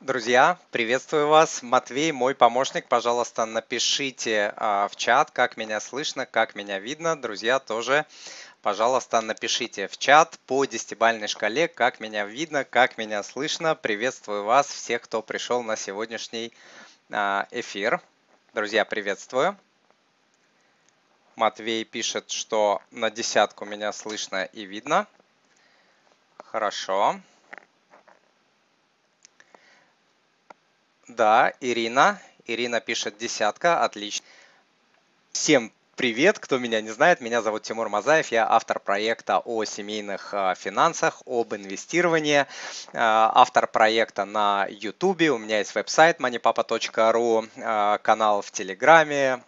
[0.00, 1.62] Друзья, приветствую вас.
[1.62, 2.88] Матвей, мой помощник.
[2.88, 7.20] Пожалуйста, напишите а, в чат, как меня слышно, как меня видно.
[7.20, 8.06] Друзья, тоже,
[8.62, 13.74] пожалуйста, напишите в чат по десятибальной шкале, как меня видно, как меня слышно.
[13.74, 16.50] Приветствую вас, всех, кто пришел на сегодняшний
[17.10, 18.00] а, эфир.
[18.54, 19.54] Друзья, приветствую.
[21.36, 25.06] Матвей пишет, что на десятку меня слышно и видно.
[26.38, 27.20] Хорошо.
[31.16, 32.20] Да, Ирина.
[32.46, 34.24] Ирина пишет десятка, отлично.
[35.32, 40.32] Всем привет, кто меня не знает, меня зовут Тимур Мазаев, я автор проекта о семейных
[40.32, 42.46] а, финансах, об инвестировании,
[42.92, 49.42] а, автор проекта на YouTube, у меня есть веб-сайт moneypapa.ru, а, канал в Телеграме,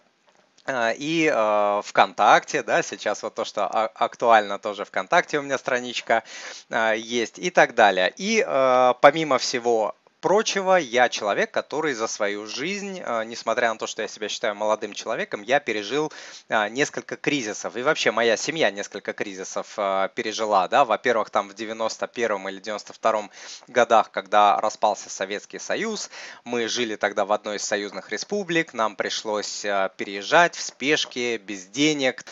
[0.68, 6.22] и э, ВКонтакте, да, сейчас вот то, что актуально тоже ВКонтакте у меня страничка
[6.70, 8.12] э, есть и так далее.
[8.16, 13.86] И э, помимо всего прочего, я человек, который за свою жизнь, э, несмотря на то,
[13.86, 16.10] что я себя считаю молодым человеком, я пережил
[16.48, 17.76] э, несколько кризисов.
[17.76, 20.68] И вообще моя семья несколько кризисов э, пережила.
[20.68, 20.84] Да?
[20.84, 23.28] Во-первых, там в 91 или 92
[23.66, 26.08] годах, когда распался Советский Союз,
[26.44, 29.62] мы жили тогда в одной из союзных республик, нам пришлось
[29.96, 32.24] переезжать в спешке, без денег.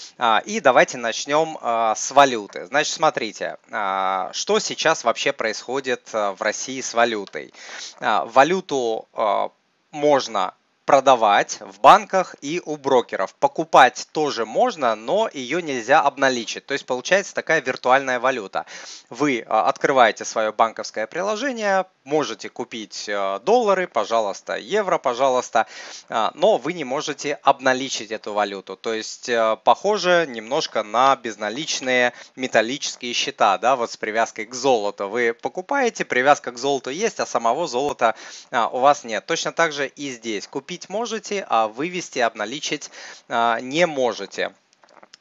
[0.44, 1.58] И давайте начнем
[1.96, 2.66] с валюты.
[2.66, 7.52] Значит, смотрите, что сейчас вообще происходит в России с валютой.
[8.00, 9.50] А, валюту а,
[9.90, 10.54] можно
[10.90, 13.32] продавать в банках и у брокеров.
[13.36, 16.66] Покупать тоже можно, но ее нельзя обналичить.
[16.66, 18.66] То есть получается такая виртуальная валюта.
[19.08, 25.68] Вы а, открываете свое банковское приложение, можете купить э, доллары, пожалуйста, евро, пожалуйста,
[26.08, 28.76] а, но вы не можете обналичить эту валюту.
[28.76, 29.30] То есть
[29.62, 35.08] похоже немножко на безналичные металлические счета, да, вот с привязкой к золоту.
[35.08, 38.16] Вы покупаете, привязка к золоту есть, а самого золота
[38.50, 39.24] а, у вас нет.
[39.26, 40.48] Точно так же и здесь.
[40.48, 42.90] Купить можете, а вывести, обналичить
[43.28, 44.52] а, не можете.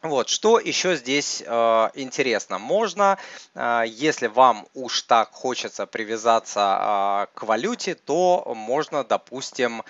[0.02, 2.58] Вот, что еще здесь э, интересно?
[2.58, 3.18] Можно,
[3.54, 9.84] э, если вам уж так хочется привязаться э, к валюте, то можно, допустим,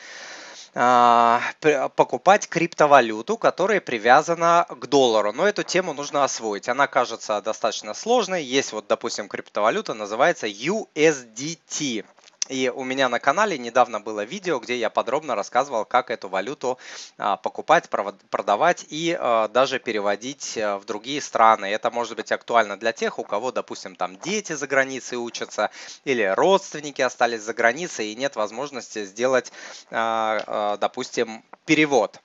[0.71, 5.33] покупать криптовалюту, которая привязана к доллару.
[5.33, 6.69] Но эту тему нужно освоить.
[6.69, 8.43] Она кажется достаточно сложной.
[8.43, 12.05] Есть вот, допустим, криптовалюта, называется USDT.
[12.49, 16.79] И у меня на канале недавно было видео, где я подробно рассказывал, как эту валюту
[17.17, 21.67] а, покупать, продавать и а, даже переводить э, в другие страны.
[21.67, 25.69] Это может быть актуально для тех, у кого, допустим, там дети за границей учатся
[26.05, 29.51] или родственники остались за границей и нет возможности сделать,
[29.91, 32.19] а, допустим, перевод.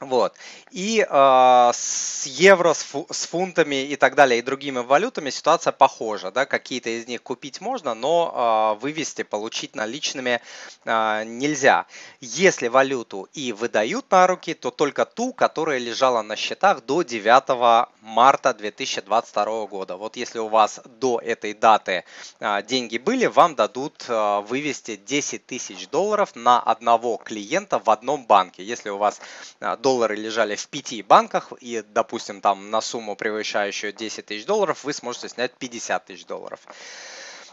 [0.00, 0.34] Вот.
[0.70, 5.72] И э, с евро, с, фу, с фунтами и так далее, и другими валютами ситуация
[5.72, 6.30] похожа.
[6.30, 6.46] Да?
[6.46, 10.40] Какие-то из них купить можно, но э, вывести, получить наличными
[10.86, 11.84] э, нельзя.
[12.22, 17.88] Если валюту и выдают на руки, то только ту, которая лежала на счетах до 9
[18.00, 19.96] марта 2022 года.
[19.96, 22.04] Вот если у вас до этой даты
[22.38, 28.24] э, деньги были, вам дадут э, вывести 10 тысяч долларов на одного клиента в одном
[28.24, 28.64] банке.
[28.64, 29.20] Если у вас
[29.60, 34.84] э, доллары лежали в пяти банках, и, допустим, там на сумму, превышающую 10 тысяч долларов,
[34.84, 36.60] вы сможете снять 50 тысяч долларов.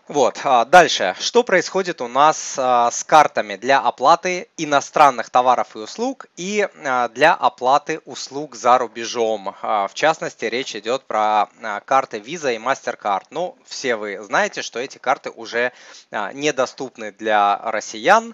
[0.08, 1.16] Вот, а, дальше.
[1.20, 7.10] Что происходит у нас а, с картами для оплаты иностранных товаров и услуг и а,
[7.10, 9.56] для оплаты услуг за рубежом?
[9.62, 11.50] В частности, речь идет про
[11.86, 13.26] карты Visa и MasterCard.
[13.32, 15.74] Ну, все вы знаете, что эти карты уже
[16.12, 18.34] недоступны для россиян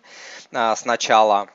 [0.52, 1.48] с начала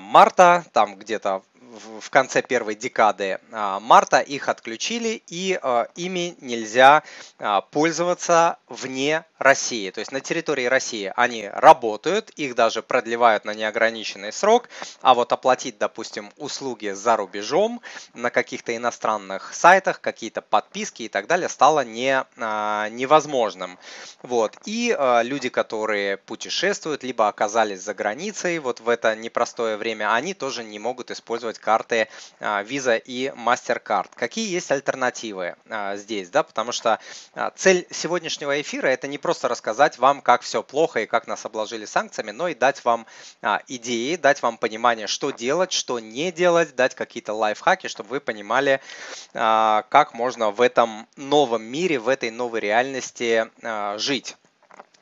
[0.00, 7.02] марта, там где-то в конце первой декады а, марта их отключили и а, ими нельзя
[7.38, 9.90] а, пользоваться вне России.
[9.90, 14.68] То есть на территории России они работают, их даже продлевают на неограниченный срок,
[15.00, 17.80] а вот оплатить, допустим, услуги за рубежом
[18.14, 23.78] на каких-то иностранных сайтах, какие-то подписки и так далее стало не, невозможным.
[24.22, 24.56] Вот.
[24.64, 30.62] И люди, которые путешествуют, либо оказались за границей вот в это непростое время, они тоже
[30.62, 32.08] не могут использовать карты
[32.40, 34.10] а, Visa и MasterCard.
[34.14, 36.98] Какие есть альтернативы а, здесь, да, потому что
[37.34, 41.46] а, цель сегодняшнего эфира это не просто рассказать вам, как все плохо и как нас
[41.46, 43.06] обложили санкциями, но и дать вам
[43.68, 48.80] идеи, дать вам понимание, что делать, что не делать, дать какие-то лайфхаки, чтобы вы понимали,
[49.32, 53.50] как можно в этом новом мире, в этой новой реальности
[53.98, 54.36] жить.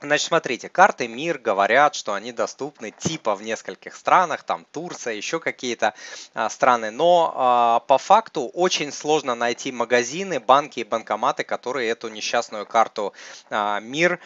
[0.03, 5.41] Значит, смотрите, карты МИР говорят, что они доступны типа в нескольких странах, там Турция, еще
[5.41, 5.93] какие-то
[6.33, 12.09] а, страны, но а, по факту очень сложно найти магазины, банки и банкоматы, которые эту
[12.09, 13.13] несчастную карту
[13.51, 14.21] а, МИР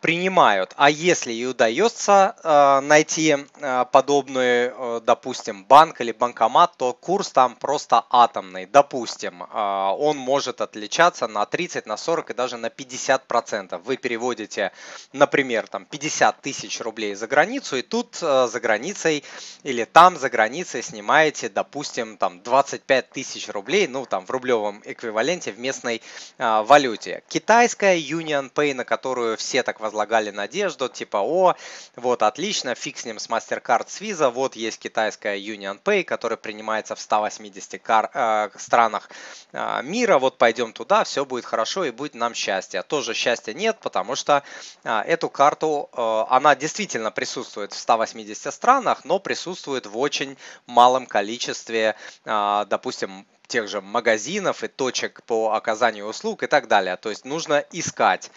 [0.00, 0.72] принимают.
[0.76, 7.30] А если и удается а, найти а, подобный, э, допустим, банк или банкомат, то курс
[7.30, 8.66] там просто атомный.
[8.66, 13.82] Допустим, он может отличаться на 30, на 40 и даже на 50 процентов.
[13.84, 14.72] Вы переводите,
[15.12, 19.24] например, там 50 тысяч рублей за границу, и тут за границей
[19.62, 25.52] или там за границей снимаете, допустим, там 25 тысяч рублей, ну там в рублевом эквиваленте
[25.52, 26.02] в местной
[26.38, 27.22] валюте.
[27.28, 31.54] Китайская Union Pay, на которую все все так возлагали надежду, типа, о,
[31.96, 36.36] вот отлично, фиг с ним с MasterCard с Visa, вот есть китайская Union Pay, которая
[36.36, 39.08] принимается в 180 кар, э, странах
[39.52, 42.82] э, мира, вот пойдем туда, все будет хорошо и будет нам счастье.
[42.82, 44.42] Тоже счастья нет, потому что
[44.84, 50.36] э, эту карту, э, она действительно присутствует в 180 странах, но присутствует в очень
[50.66, 56.96] малом количестве, э, допустим, тех же магазинов и точек по оказанию услуг и так далее.
[56.96, 58.30] То есть нужно искать.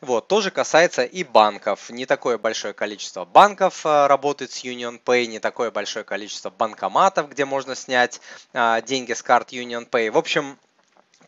[0.00, 1.90] Вот, тоже касается и банков.
[1.90, 7.30] Не такое большое количество банков э, работает с Union Pay, не такое большое количество банкоматов,
[7.30, 8.20] где можно снять
[8.52, 10.10] а, деньги с карт Union Pay.
[10.10, 10.58] В общем,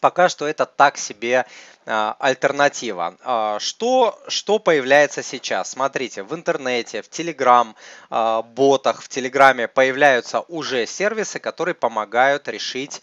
[0.01, 1.47] пока что это так себе
[1.87, 3.17] альтернатива.
[3.23, 5.71] А, что, что появляется сейчас?
[5.71, 7.75] Смотрите, в интернете, в Telegram
[8.11, 13.03] а, ботах, в Телеграме появляются уже сервисы, которые помогают решить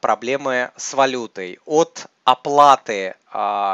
[0.00, 1.60] проблемы с валютой.
[1.64, 3.14] От оплаты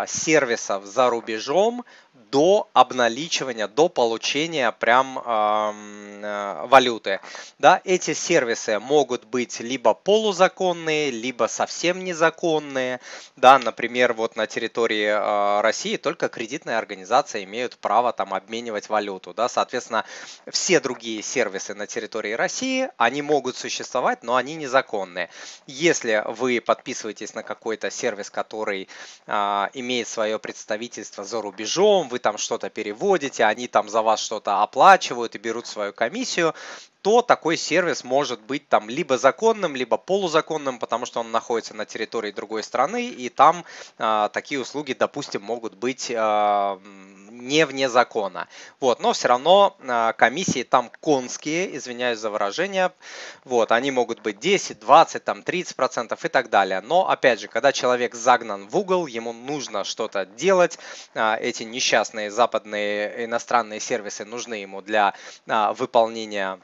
[0.06, 1.86] сервисов за рубежом
[2.30, 7.20] до обналичивания, до получения прям э, валюты.
[7.58, 13.00] Да, эти сервисы могут быть либо полузаконные, либо совсем незаконные.
[13.36, 19.32] Да, например, вот на территории э, России только кредитные организации имеют право там обменивать валюту.
[19.32, 20.04] Да, соответственно,
[20.50, 25.30] все другие сервисы на территории России, они могут существовать, но они незаконные.
[25.66, 28.88] Если вы подписываетесь на какой-то сервис, который
[29.26, 29.32] э,
[29.74, 35.34] имеет свое представительство за рубежом, вы там что-то переводите, они там за вас что-то оплачивают
[35.34, 36.54] и берут свою комиссию,
[37.02, 41.84] то такой сервис может быть там либо законным, либо полузаконным, потому что он находится на
[41.84, 43.64] территории другой страны, и там
[43.98, 46.78] э, такие услуги, допустим, могут быть э,
[47.46, 48.48] не вне закона.
[48.80, 52.92] Вот, но все равно э, комиссии там конские, извиняюсь за выражение,
[53.44, 56.80] вот, они могут быть 10, 20, там 30 процентов и так далее.
[56.80, 60.78] Но, опять же, когда человек загнан в угол, ему нужно что-то делать,
[61.14, 65.14] э, эти несчастные западные иностранные сервисы нужны ему для
[65.46, 66.60] э, выполнения а,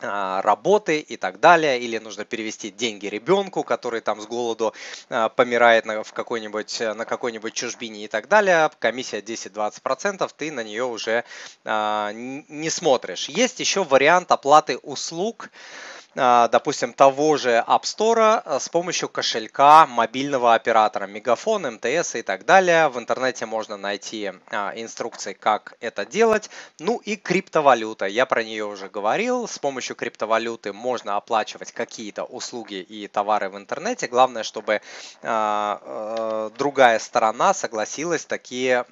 [0.00, 4.74] работы и так далее, или нужно перевести деньги ребенку, который там с голоду
[5.08, 10.64] а, помирает на, в какой-нибудь, на какой-нибудь чужбине и так далее, комиссия 10-20%, ты на
[10.64, 11.24] нее уже
[11.64, 13.28] а, не смотришь.
[13.28, 19.86] Есть еще вариант оплаты услуг, а, допустим, того же App Store а, с помощью кошелька
[19.86, 22.88] мобильного оператора, Мегафон, МТС и так далее.
[22.88, 26.50] В интернете можно найти а, инструкции, как это делать.
[26.78, 29.48] Ну и криптовалюта, я про нее уже говорил.
[29.48, 34.06] С помощью криптовалюты можно оплачивать какие-то услуги и товары в интернете.
[34.06, 34.80] Главное, чтобы
[35.22, 38.84] другая сторона согласилась такие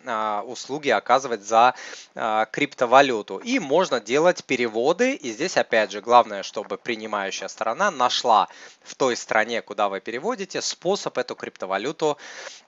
[0.47, 1.75] услуги оказывать за
[2.51, 3.39] криптовалюту.
[3.39, 5.15] И можно делать переводы.
[5.15, 8.49] И здесь опять же главное, чтобы принимать принимающая сторона нашла
[8.83, 12.17] в той стране, куда вы переводите, способ эту криптовалюту,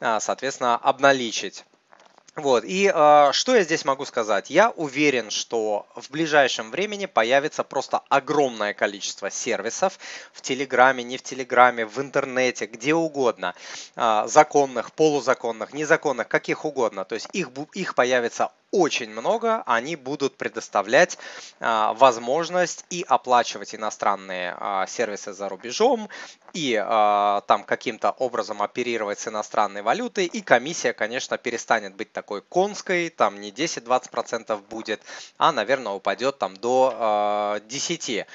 [0.01, 1.65] а, соответственно, обналичить.
[2.37, 4.51] Вот, и э, что я здесь могу сказать?
[4.51, 9.99] Я уверен, что в ближайшем времени появится просто огромное количество сервисов
[10.33, 13.55] в Телеграме, не в Телеграме, в интернете, где угодно,
[13.95, 17.05] э, законных, полузаконных, незаконных, каких угодно.
[17.05, 21.17] То есть их, их появится очень много, они будут предоставлять
[21.61, 26.09] а, возможность и оплачивать иностранные а, сервисы за рубежом,
[26.55, 32.43] и а, там каким-то образом оперировать с иностранной валютой, и комиссия, конечно, перестанет быть такой
[32.43, 35.01] конской, там не 10-20% будет,
[35.39, 38.27] а, наверное, упадет там до 10.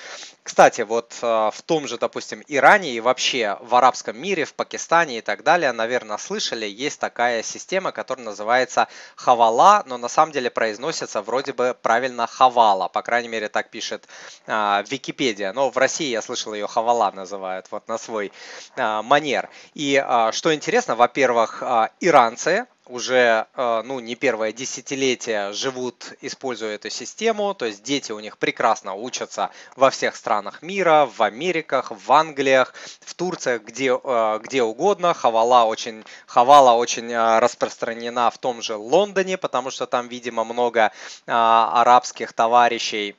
[0.49, 5.21] Кстати, вот в том же, допустим, Иране и вообще в арабском мире, в Пакистане и
[5.21, 11.21] так далее, наверное, слышали, есть такая система, которая называется хавала, но на самом деле произносится
[11.21, 14.07] вроде бы правильно Хавала, по крайней мере так пишет
[14.47, 18.31] а, Википедия, но в России я слышал ее Хавала называют, вот на свой
[18.75, 19.49] а, манер.
[19.75, 21.61] И а, что интересно, во-первых,
[21.99, 28.19] иранцы уже э, ну, не первое десятилетие живут, используя эту систему, то есть дети у
[28.19, 34.39] них прекрасно учатся во всех странах мира, в Америках, в Англиях, в Турции, где, э,
[34.43, 35.13] где угодно.
[35.13, 40.91] Хавала очень, хавала очень э, распространена в том же Лондоне, потому что там, видимо, много
[41.25, 43.15] арабских товарищей,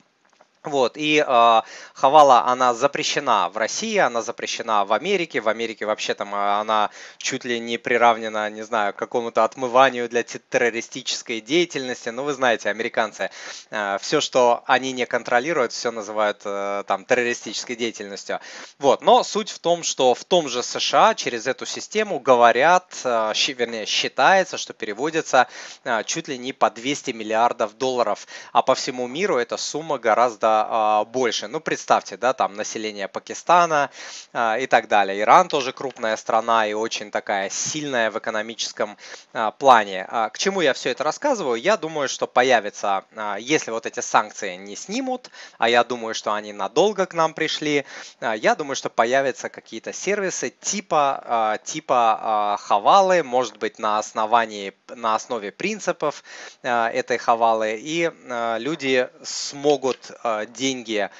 [0.62, 1.62] вот, и э,
[1.94, 5.40] хавала, она запрещена в России, она запрещена в Америке.
[5.40, 10.06] В Америке вообще там а, она чуть ли не приравнена, не знаю, к какому-то отмыванию
[10.06, 12.10] для террористической деятельности.
[12.10, 13.30] Ну, вы знаете, американцы,
[13.70, 18.38] э, все, что они не контролируют, все называют э, там террористической деятельностью.
[18.78, 23.32] Вот, но суть в том, что в том же США через эту систему говорят, э,
[23.46, 25.48] вернее, считается, что переводится
[25.84, 30.49] э, чуть ли не по 200 миллиардов долларов, а по всему миру эта сумма гораздо
[30.50, 31.48] а, больше.
[31.48, 33.90] Ну, представьте, да, там население Пакистана
[34.32, 35.20] а, и так далее.
[35.20, 38.96] Иран тоже крупная страна и очень такая сильная в экономическом
[39.32, 40.06] а, плане.
[40.32, 41.60] К чему я все это рассказываю?
[41.60, 43.04] Я думаю, что появится,
[43.38, 47.84] если вот эти санкции не снимут, а я думаю, что они надолго к нам пришли,
[48.20, 55.52] я думаю, что появятся какие-то сервисы типа, типа хавалы, может быть, на основании, на основе
[55.52, 56.22] принципов
[56.62, 58.10] этой хавалы, и
[58.58, 60.10] люди смогут
[60.46, 61.10] деньги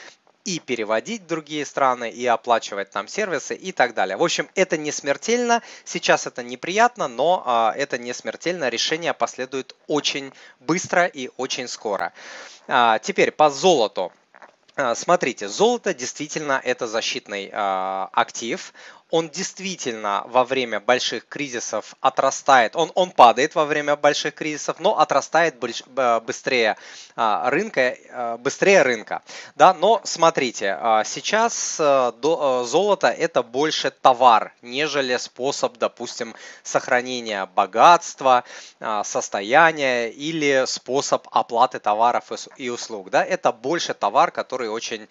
[0.45, 4.17] и переводить в другие страны, и оплачивать там сервисы и так далее.
[4.17, 9.77] В общем, это не смертельно, сейчас это неприятно, но а, это не смертельно, решение последует
[9.87, 12.13] очень быстро и очень скоро.
[12.69, 14.13] А, теперь по золоту.
[14.95, 18.73] Смотрите, золото действительно это защитный актив
[19.11, 24.99] он действительно во время больших кризисов отрастает, он, он падает во время больших кризисов, но
[24.99, 26.77] отрастает быстрее
[27.17, 29.23] а, рынка, а, быстрее рынка.
[29.57, 29.75] Да?
[29.75, 38.45] Но смотрите, а, сейчас золото это больше товар, нежели способ, допустим, сохранения богатства,
[39.05, 43.11] состояния или способ оплаты товаров и услуг.
[43.11, 43.25] Да?
[43.25, 45.09] Это больше товар, который очень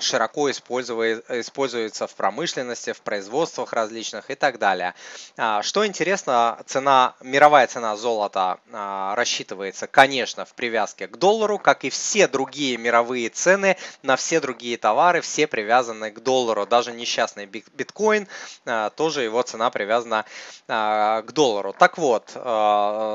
[0.00, 4.94] широко используется в промышленности, в производстве производствах различных и так далее.
[5.36, 11.84] А, что интересно, цена, мировая цена золота а, рассчитывается, конечно, в привязке к доллару, как
[11.84, 16.64] и все другие мировые цены на все другие товары, все привязаны к доллару.
[16.64, 18.28] Даже несчастный биткоин,
[18.66, 20.24] а, тоже его цена привязана
[20.68, 21.74] к доллару.
[21.76, 22.28] Так вот,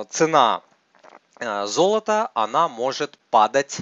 [0.09, 0.61] цена
[1.65, 3.79] золота, она может падать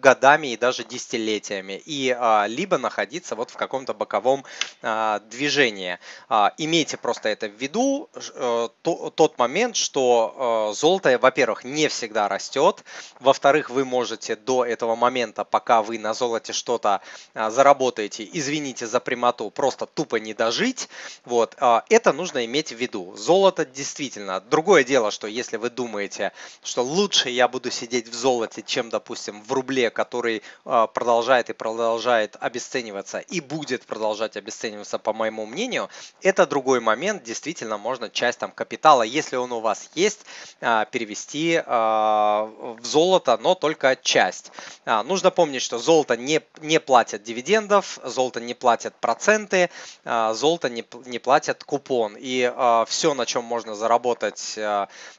[0.00, 4.44] годами и даже десятилетиями, и а, либо находиться вот в каком-то боковом
[4.82, 5.98] а, движении.
[6.28, 8.08] А, имейте просто это в виду,
[8.82, 12.84] то, тот момент, что а, золото, во-первых, не всегда растет,
[13.20, 17.00] во-вторых, вы можете до этого момента, пока вы на золоте что-то
[17.34, 20.88] заработаете, извините за прямоту, просто тупо не дожить,
[21.24, 21.56] вот,
[21.88, 23.14] это нужно иметь в виду.
[23.16, 28.62] Золото действительно, другое дело, что если вы думаете, что лучше я буду сидеть в золоте,
[28.62, 35.12] чем, допустим, в рубле, который а, продолжает и продолжает обесцениваться и будет продолжать обесцениваться, по
[35.12, 35.88] моему мнению,
[36.22, 37.22] это другой момент.
[37.22, 40.20] Действительно, можно часть там капитала, если он у вас есть,
[40.60, 42.50] а, перевести а,
[42.80, 44.52] в золото, но только часть.
[44.84, 49.70] Нужно помнить, что золото не, не платят дивидендов, золото не платят проценты,
[50.04, 52.16] золото не, не платят купон.
[52.18, 52.52] И
[52.86, 54.56] все, на чем можно заработать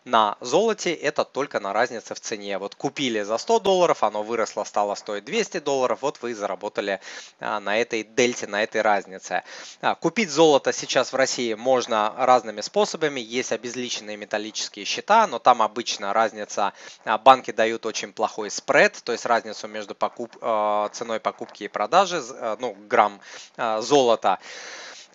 [0.05, 2.57] на золоте, это только на разнице в цене.
[2.57, 6.99] Вот купили за 100 долларов, оно выросло выросло, стало стоить 200 долларов, вот вы заработали
[7.39, 9.43] а, на этой дельте, на этой разнице.
[9.81, 13.19] А, купить золото сейчас в России можно разными способами.
[13.19, 16.73] Есть обезличенные металлические счета, но там обычно разница,
[17.05, 20.35] а, банки дают очень плохой спред, то есть разницу между покуп,
[20.91, 22.21] ценой покупки и продажи,
[22.59, 23.19] ну, грамм
[23.79, 24.39] золота.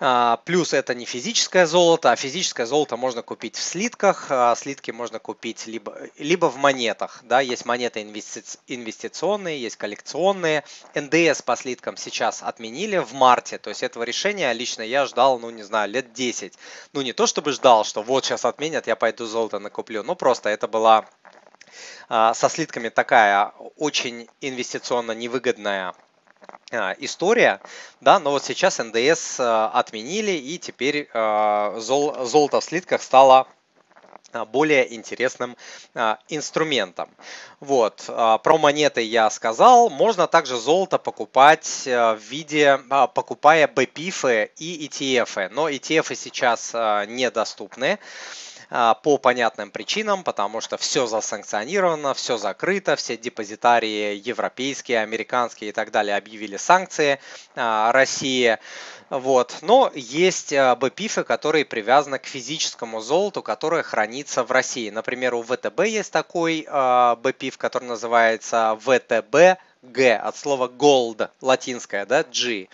[0.00, 4.90] А, плюс это не физическое золото, а физическое золото можно купить в слитках, а слитки
[4.90, 7.20] можно купить либо, либо в монетах.
[7.25, 10.64] Да, есть монеты инвестиционные, есть коллекционные.
[10.94, 15.50] НДС по слиткам сейчас отменили в марте, то есть этого решения лично я ждал, ну
[15.50, 16.54] не знаю, лет 10.
[16.92, 20.49] Ну не то чтобы ждал, что вот сейчас отменят, я пойду золото накуплю, ну просто
[20.49, 21.06] это была
[22.08, 25.94] а, со слитками такая очень инвестиционно невыгодная
[26.99, 27.61] история,
[28.00, 33.46] да, но вот сейчас НДС а, отменили и теперь а, зол, золото в слитках стало
[34.50, 35.58] более интересным
[36.30, 37.11] инструментом.
[37.61, 39.90] Вот, про монеты я сказал.
[39.90, 42.80] Можно также золото покупать в виде,
[43.12, 46.72] покупая BPIF и ETF, но ETF сейчас
[47.11, 47.99] недоступны.
[49.02, 55.91] По понятным причинам, потому что все засанкционировано, все закрыто, все депозитарии европейские, американские и так
[55.91, 57.21] далее объявили санкции
[57.55, 58.59] России.
[59.11, 59.59] Вот.
[59.61, 64.88] Но есть БПИФы, которые привязаны к физическому золоту, которое хранится в России.
[64.88, 72.23] Например, у ВТБ есть такой БПИФ, который называется ВТБ Г от слова gold, латинское, да,
[72.23, 72.69] G.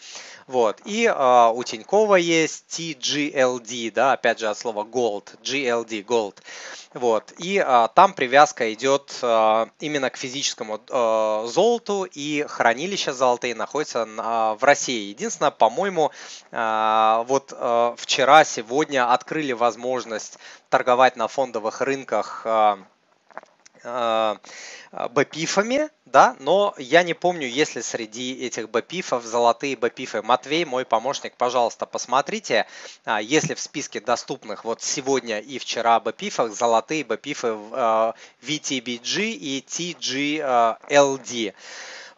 [0.49, 0.81] Вот.
[0.87, 6.37] И э, у Тинькова есть TGLD, да, опять же от слова gold, GLD, gold.
[6.95, 7.35] Вот.
[7.37, 14.09] И э, там привязка идет э, именно к физическому э, золоту, и хранилища золотые находятся
[14.09, 15.11] э, в России.
[15.11, 16.13] Единственное, по-моему,
[16.51, 20.39] э, вот э, вчера, сегодня открыли возможность
[20.71, 24.37] торговать на фондовых рынках э,
[25.11, 30.23] БПИФами, да, но я не помню, есть ли среди этих БПИФов золотые БПИФы.
[30.23, 32.67] Матвей, мой помощник, пожалуйста, посмотрите,
[33.05, 37.49] а, если в списке доступных вот сегодня и вчера БПИФах золотые БПИФы
[38.43, 41.55] VTBG и TGLD.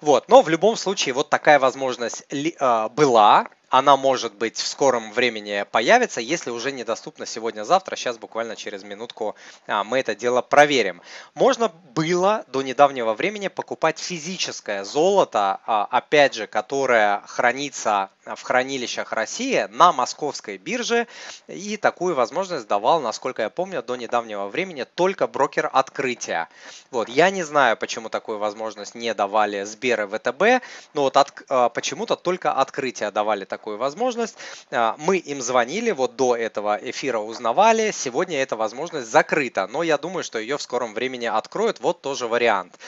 [0.01, 2.25] Вот, но в любом случае вот такая возможность
[2.59, 7.97] а, была, она может быть в скором времени появится, если уже недоступна сегодня-завтра.
[7.97, 9.37] Сейчас буквально через минутку
[9.67, 11.01] а, мы это дело проверим.
[11.35, 19.13] Можно было до недавнего времени покупать физическое золото, а, опять же, которое хранится в хранилищах
[19.13, 21.07] России на московской бирже.
[21.49, 26.49] И такую возможность давал, насколько я помню, до недавнего времени только брокер открытия.
[26.91, 31.43] Вот, я не знаю, почему такую возможность не давали Сбер и ВТБ, но вот от,
[31.49, 34.37] а, почему-то только открытие давали такую возможность.
[34.71, 37.91] А, мы им звонили, вот до этого эфира узнавали.
[37.93, 41.81] Сегодня эта возможность закрыта, но я думаю, что ее в скором времени откроют.
[41.81, 42.79] Вот тоже вариант.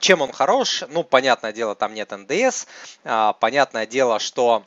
[0.00, 0.84] Чем он хорош?
[0.88, 2.66] Ну, понятное дело, там нет НДС.
[3.40, 4.64] Понятное дело, что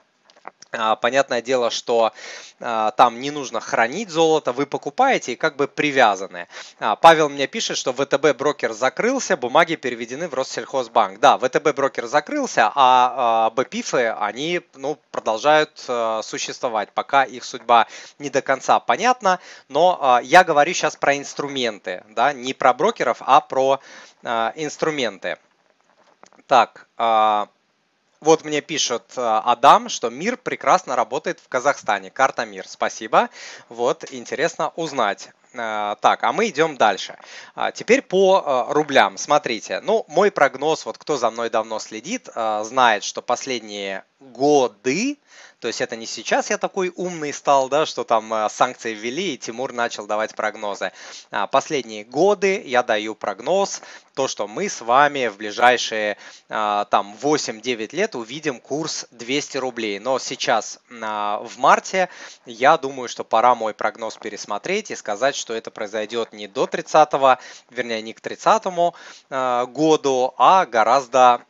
[1.01, 2.13] понятное дело, что
[2.59, 6.47] а, там не нужно хранить золото, вы покупаете и как бы привязаны.
[6.79, 11.19] А, Павел мне пишет, что ВТБ брокер закрылся, бумаги переведены в Россельхозбанк.
[11.19, 15.77] Да, ВТБ брокер закрылся, а БПИФы, они ну, продолжают
[16.23, 17.87] существовать, пока их судьба
[18.19, 19.39] не до конца понятна.
[19.67, 23.79] Но я говорю сейчас про инструменты, да, не про брокеров, а про
[24.23, 25.37] инструменты.
[26.47, 26.87] Так,
[28.21, 32.11] вот мне пишет э, Адам, что мир прекрасно работает в Казахстане.
[32.11, 32.67] Карта мир.
[32.67, 33.29] Спасибо.
[33.67, 35.31] Вот, интересно узнать.
[35.53, 37.17] Э, так, а мы идем дальше.
[37.55, 39.17] А, теперь по э, рублям.
[39.17, 42.29] Смотрите, ну, мой прогноз, вот кто за мной давно следит,
[42.63, 45.17] знает, что последние годы
[45.61, 49.35] то есть это не сейчас я такой умный стал, да, что там э, санкции ввели
[49.35, 50.91] и Тимур начал давать прогнозы.
[51.29, 53.83] А последние годы я даю прогноз,
[54.15, 56.17] то, что мы с вами в ближайшие
[56.49, 59.99] там 8-9 лет увидим курс 200 рублей.
[59.99, 62.09] Но сейчас а, в марте
[62.45, 67.09] я думаю, что пора мой прогноз пересмотреть и сказать, что это произойдет не до 30
[67.69, 68.63] вернее не к 30
[69.29, 71.41] году, а гораздо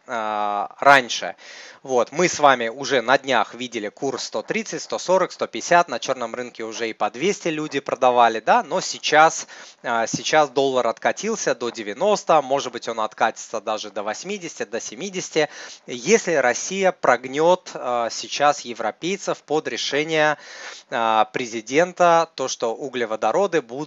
[0.79, 1.35] раньше.
[1.83, 6.63] Вот, мы с вами уже на днях видели курс 130, 140, 150, на черном рынке
[6.63, 9.47] уже и по 200 люди продавали, да, но сейчас,
[9.81, 15.49] а, сейчас доллар откатился до 90, может быть он откатится даже до 80, до 70,
[15.87, 20.37] если Россия прогнет сейчас европейцев под решение
[21.33, 23.80] президента, то, что углеводороды будут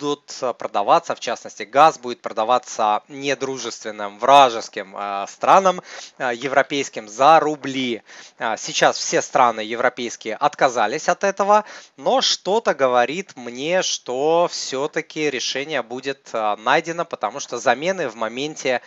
[0.59, 4.97] продаваться, в частности газ будет продаваться недружественным вражеским
[5.29, 5.83] странам
[6.19, 8.03] европейским за рубли,
[8.57, 11.65] сейчас все страны европейские отказались от этого,
[11.97, 18.81] но что-то говорит мне, что все-таки решение будет найдено, потому что замены в моменте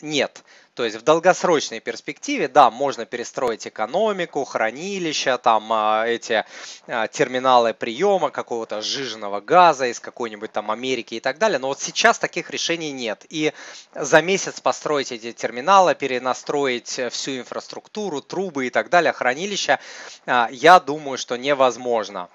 [0.00, 0.44] нет.
[0.78, 6.44] То есть в долгосрочной перспективе, да, можно перестроить экономику, хранилища, там а, эти
[6.86, 11.58] а, терминалы приема какого-то сжиженного газа из какой-нибудь там Америки и так далее.
[11.58, 13.26] Но вот сейчас таких решений нет.
[13.28, 13.52] И
[13.92, 19.80] за месяц построить эти терминалы, перенастроить всю инфраструктуру, трубы и так далее, хранилища,
[20.26, 22.28] я думаю, что невозможно.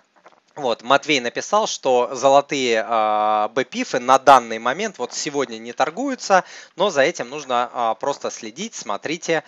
[0.55, 6.43] Вот, Матвей написал, что золотые э, БПИФы на данный момент вот сегодня не торгуются,
[6.75, 9.43] но за этим нужно э, просто следить, смотрите,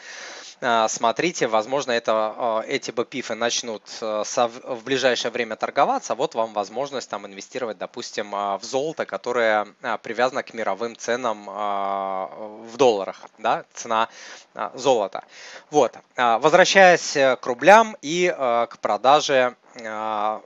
[0.62, 6.34] э, смотрите, возможно, это, э, эти БПИФы начнут э, со, в ближайшее время торговаться, вот
[6.34, 11.54] вам возможность там инвестировать, допустим, э, в золото, которое э, привязано к мировым ценам э,
[11.54, 14.10] в долларах, да, цена
[14.56, 15.24] э, золота.
[15.70, 20.40] Вот, э, возвращаясь к рублям и э, к продаже э,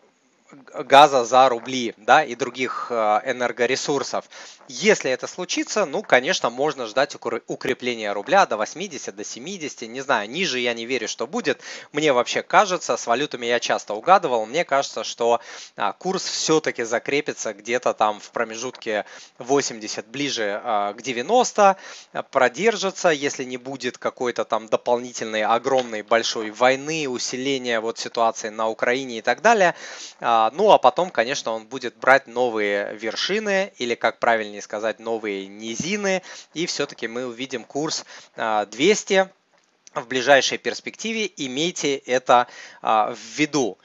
[0.51, 4.25] газа за рубли да, и других э, энергоресурсов.
[4.67, 7.15] Если это случится, ну, конечно, можно ждать
[7.47, 11.61] укрепления рубля до 80, до 70, не знаю, ниже я не верю, что будет.
[11.91, 15.39] Мне вообще кажется, с валютами я часто угадывал, мне кажется, что
[15.75, 19.05] а, курс все-таки закрепится где-то там в промежутке
[19.39, 21.75] 80, ближе а, к 90,
[22.29, 29.17] продержится, если не будет какой-то там дополнительной огромной большой войны, усиления вот ситуации на Украине
[29.17, 29.73] и так далее.
[30.39, 35.47] А, ну, а потом, конечно, он будет брать новые вершины или, как правильнее сказать, новые
[35.47, 36.21] низины,
[36.53, 38.05] и все-таки мы увидим курс
[38.37, 39.29] 200 а,
[39.99, 42.47] в ближайшей перспективе, имейте это
[42.81, 43.77] а, в виду.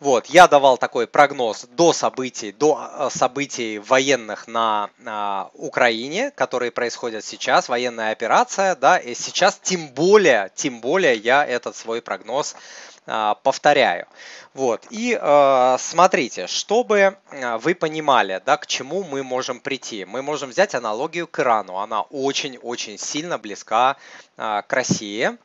[0.00, 7.24] Вот, я давал такой прогноз до событий, до событий военных на а, Украине, которые происходят
[7.24, 12.54] сейчас, военная операция, да, и сейчас тем более, тем более я этот свой прогноз
[13.04, 14.06] повторяю.
[14.54, 14.86] Вот.
[14.90, 20.04] И э, смотрите, чтобы а, вы понимали, да, к чему мы можем прийти.
[20.04, 21.78] Мы можем взять аналогию к Ирану.
[21.78, 23.96] Она очень-очень сильно близка
[24.36, 25.36] э, к России.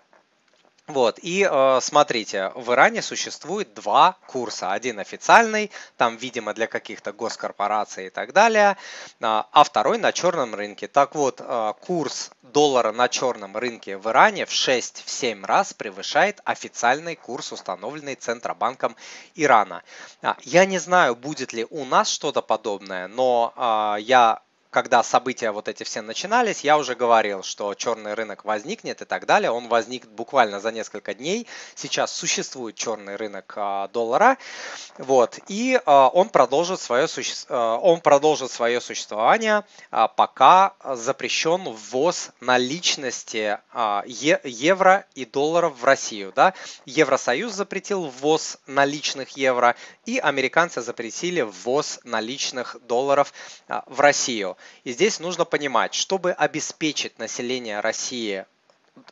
[0.88, 4.72] Вот, и э, смотрите, в Иране существует два курса.
[4.72, 8.76] Один официальный, там, видимо, для каких-то госкорпораций и так далее, э,
[9.20, 10.88] а второй на черном рынке.
[10.88, 17.18] Так вот, э, курс доллара на черном рынке в Иране в 6-7 раз превышает официальный
[17.18, 18.96] курс, установленный Центробанком
[19.36, 19.84] Ирана.
[20.44, 23.54] Я не знаю, будет ли у нас что-то подобное, но
[23.98, 24.40] э, я
[24.78, 29.26] когда события вот эти все начинались, я уже говорил, что черный рынок возникнет и так
[29.26, 29.50] далее.
[29.50, 31.48] Он возник буквально за несколько дней.
[31.74, 34.38] Сейчас существует черный рынок а, доллара.
[35.00, 37.34] Вот, и а, он, продолжит свое суще...
[37.50, 39.64] а, он продолжит свое существование,
[40.16, 43.58] пока запрещен ввоз наличности
[44.06, 46.34] евро и долларов в Россию.
[46.36, 46.54] Да?
[46.86, 53.34] Евросоюз запретил ввоз наличных евро, и американцы запретили ввоз наличных долларов
[53.88, 54.56] в Россию.
[54.84, 58.46] И здесь нужно понимать, чтобы обеспечить население России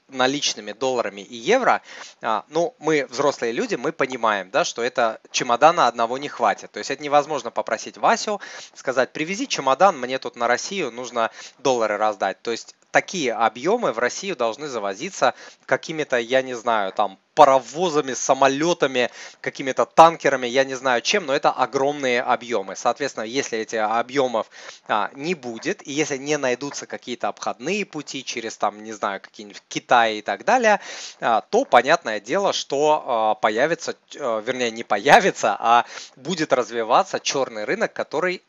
[0.08, 1.82] наличными долларами и евро,
[2.22, 6.72] а, ну, мы взрослые люди, мы понимаем, да, что это чемодана одного не хватит.
[6.72, 8.42] То есть это невозможно попросить Васю,
[8.74, 12.42] сказать, привези чемодан, мне тут на Россию нужно доллары раздать.
[12.42, 15.34] То есть такие объемы в Россию должны завозиться
[15.66, 19.10] какими-то, я не знаю, там паровозами, самолетами,
[19.42, 22.78] какими-то танкерами, я не знаю чем, но это огромные объемы.
[22.78, 24.50] Соответственно, если этих объемов
[24.88, 29.62] а, не будет, и если не найдутся какие-то обходные пути через, там, не знаю, какие-нибудь
[29.68, 30.80] Китай и так далее,
[31.20, 37.66] а, то понятное дело, что а, появится, а, вернее, не появится, а будет развиваться черный
[37.66, 38.42] рынок, который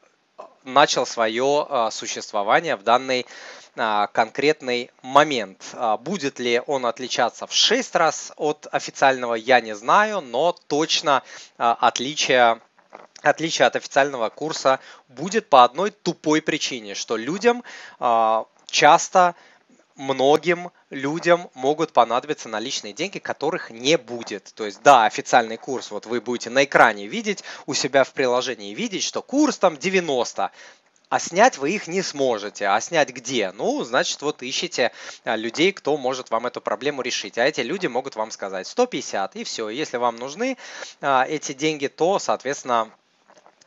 [0.66, 3.26] начал свое а, существование в данной
[3.76, 5.70] а, конкретный момент.
[5.74, 11.22] А, будет ли он отличаться в 6 раз от официального, я не знаю, но точно
[11.56, 12.60] отличие
[13.22, 17.64] отличие от официального курса будет по одной тупой причине, что людям
[18.66, 19.34] часто
[19.96, 24.52] многим людям могут понадобиться наличные деньги, которых не будет.
[24.54, 28.74] То есть, да, официальный курс, вот вы будете на экране видеть, у себя в приложении
[28.74, 30.50] видеть, что курс там 90,
[31.08, 32.66] а снять вы их не сможете.
[32.66, 33.52] А снять где?
[33.52, 34.92] Ну, значит, вот ищите
[35.24, 37.38] а, людей, кто может вам эту проблему решить.
[37.38, 39.68] А эти люди могут вам сказать 150 и все.
[39.68, 40.56] Если вам нужны
[41.00, 42.90] а, эти деньги, то, соответственно,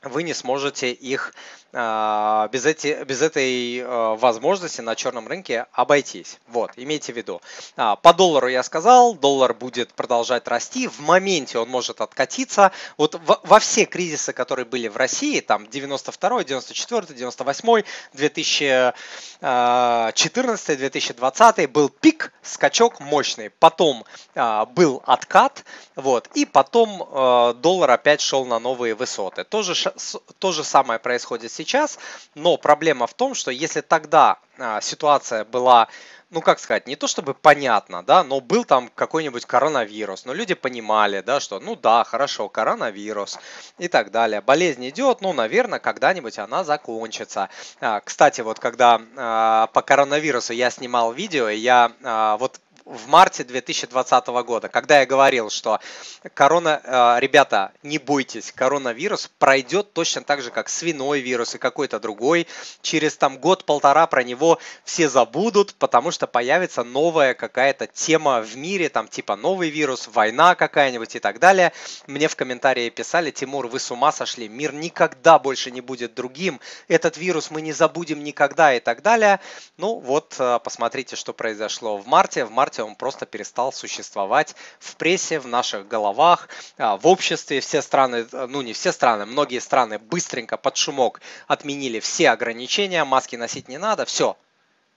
[0.03, 1.33] вы не сможете их
[1.71, 6.39] без, эти, без этой а, возможности на черном рынке обойтись.
[6.47, 7.43] Вот, имейте в виду.
[7.77, 12.71] А, по доллару я сказал, доллар будет продолжать расти, в моменте он может откатиться.
[12.97, 21.89] Вот во все кризисы, которые были в России, там 92, 94, 98, 2014, 2020, был
[21.89, 23.51] пик, скачок мощный.
[23.51, 24.05] Потом
[24.73, 25.63] был откат,
[25.95, 29.43] вот, и потом доллар опять шел на новые высоты.
[29.43, 29.75] То же,
[30.39, 31.99] то же самое происходит сейчас,
[32.35, 35.87] но проблема в том, что если тогда а, ситуация была
[36.31, 40.53] ну как сказать, не то чтобы понятно, да, но был там какой-нибудь коронавирус, но люди
[40.53, 43.39] понимали, да, что ну да, хорошо, коронавирус
[43.79, 44.41] и так далее.
[44.41, 47.49] Болезнь идет, ну, наверное, когда-нибудь она закончится.
[47.81, 51.91] А, кстати, вот когда а, по коронавирусу я снимал видео, я
[52.39, 55.79] вот в марте 2020 года, когда я говорил, что
[56.33, 61.99] корона, э, ребята, не бойтесь, коронавирус пройдет точно так же, как свиной вирус и какой-то
[61.99, 62.47] другой.
[62.81, 68.89] Через там год-полтора про него все забудут, потому что появится новая какая-то тема в мире,
[68.89, 71.71] там типа новый вирус, война какая-нибудь и так далее.
[72.07, 76.59] Мне в комментарии писали, Тимур, вы с ума сошли, мир никогда больше не будет другим,
[76.87, 79.39] этот вирус мы не забудем никогда и так далее.
[79.77, 82.45] Ну вот, э, посмотрите, что произошло в марте.
[82.45, 87.59] В марте нефти, он просто перестал существовать в прессе, в наших головах, а, в обществе.
[87.59, 93.35] Все страны, ну не все страны, многие страны быстренько под шумок отменили все ограничения, маски
[93.35, 94.35] носить не надо, все,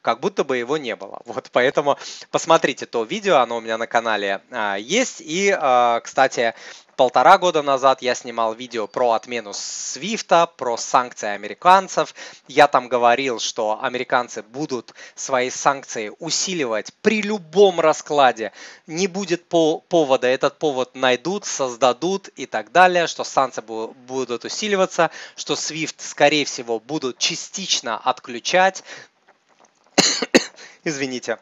[0.03, 1.23] как будто бы его не было.
[1.25, 1.97] Вот поэтому
[2.31, 5.21] посмотрите то видео, оно у меня на канале а, есть.
[5.21, 6.55] И, а, кстати,
[6.97, 12.15] полтора года назад я снимал видео про отмену Свифта, про санкции американцев.
[12.49, 18.53] Я там говорил, что американцы будут свои санкции усиливать при любом раскладе.
[18.89, 25.11] Не будет по повода, этот повод найдут, создадут и так далее, что санкции будут усиливаться,
[25.37, 28.83] что Свифт, скорее всего, будут частично отключать.
[30.85, 31.37] Извините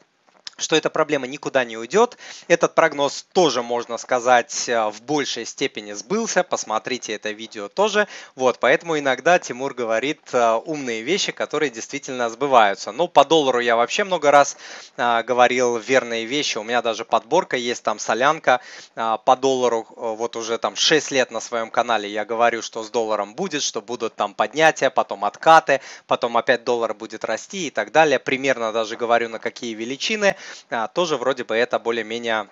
[0.61, 2.17] что эта проблема никуда не уйдет.
[2.49, 6.43] Этот прогноз тоже, можно сказать, э, в большей степени сбылся.
[6.43, 8.07] Посмотрите это видео тоже.
[8.35, 12.93] Вот, поэтому иногда Тимур говорит э, умные вещи, которые действительно сбываются.
[12.93, 14.57] Ну, по доллару я вообще много раз
[14.97, 16.59] э, говорил верные вещи.
[16.59, 18.61] У меня даже подборка есть, там солянка
[18.95, 19.87] по доллару.
[19.97, 23.81] Вот уже там 6 лет на своем канале я говорю, что с долларом будет, что
[23.81, 28.19] будут там поднятия, потом откаты, потом опять доллар будет расти и так далее.
[28.19, 30.37] Примерно даже говорю, на какие величины.
[30.71, 32.49] А, тоже вроде бы это более-менее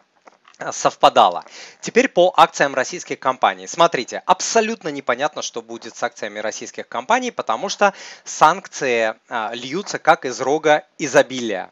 [0.58, 1.44] а, совпадало.
[1.80, 3.68] Теперь по акциям российских компаний.
[3.68, 10.24] Смотрите, абсолютно непонятно, что будет с акциями российских компаний, потому что санкции а, льются как
[10.24, 11.70] из рога изобилия.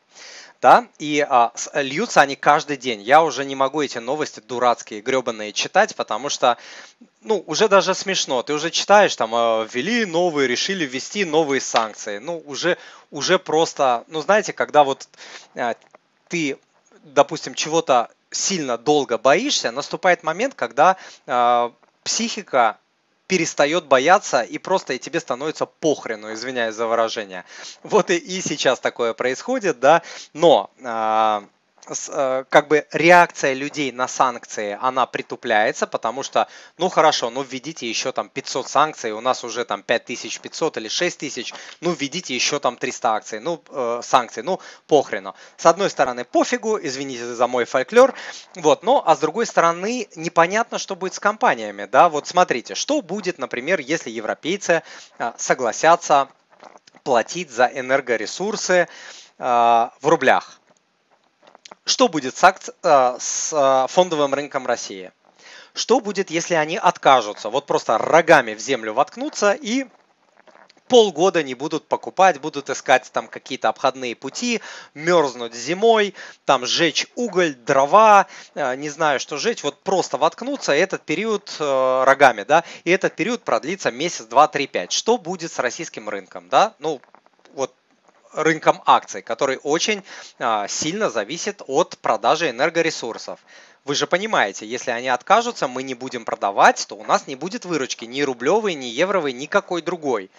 [0.62, 3.03] Да, и а, льются они каждый день.
[3.03, 6.57] Я уже не могу эти новости дурацкие, гребаные читать, потому что,
[7.23, 8.43] ну, уже даже смешно.
[8.43, 9.33] Ты уже читаешь, там,
[9.67, 12.19] ввели новые, решили ввести новые санкции.
[12.19, 12.79] Ну, уже,
[13.11, 15.09] уже просто, ну, знаете, когда вот
[16.29, 16.59] ты,
[17.05, 21.71] допустим, чего-то сильно долго боишься, наступает момент, когда э,
[22.03, 22.79] психика
[23.27, 27.45] перестает бояться и просто и тебе становится похрену, извиняюсь за выражение.
[27.83, 31.47] Вот и, и сейчас такое происходит, да, но э,
[31.87, 38.12] как бы реакция людей на санкции, она притупляется, потому что, ну хорошо, ну введите еще
[38.12, 43.14] там 500 санкций, у нас уже там 5500 или 6000, ну введите еще там 300
[43.14, 45.35] акций, ну э, санкций, ну похрену.
[45.57, 48.14] С одной стороны пофигу, извините за мой фольклор,
[48.55, 53.01] вот, но а с другой стороны непонятно, что будет с компаниями, да, вот смотрите, что
[53.03, 54.83] будет, например, если европейцы
[55.18, 56.29] э, согласятся
[57.05, 58.88] платить за энергоресурсы э,
[59.38, 60.61] в рублях,
[61.87, 65.12] что будет с, акт, э, с э, фондовым рынком России?
[65.72, 67.49] Что будет, если они откажутся?
[67.49, 69.87] Вот просто рогами в землю воткнутся и
[70.88, 74.61] полгода не будут покупать, будут искать там какие-то обходные пути,
[74.94, 81.03] мерзнуть зимой, там сжечь уголь, дрова, э, не знаю, что сжечь, вот просто воткнуться этот
[81.03, 84.90] период рогами, да, и этот период продлится месяц, два, три, пять.
[84.90, 86.75] Что будет с российским рынком, да?
[86.81, 87.01] Ну,
[88.37, 90.05] рынком акций, который очень
[90.38, 93.40] а, сильно зависит от продажи энергоресурсов.
[93.85, 97.64] Вы же понимаете, если они откажутся, мы не будем продавать, то у нас не будет
[97.64, 100.31] выручки ни рублевой, ни евровой, никакой другой.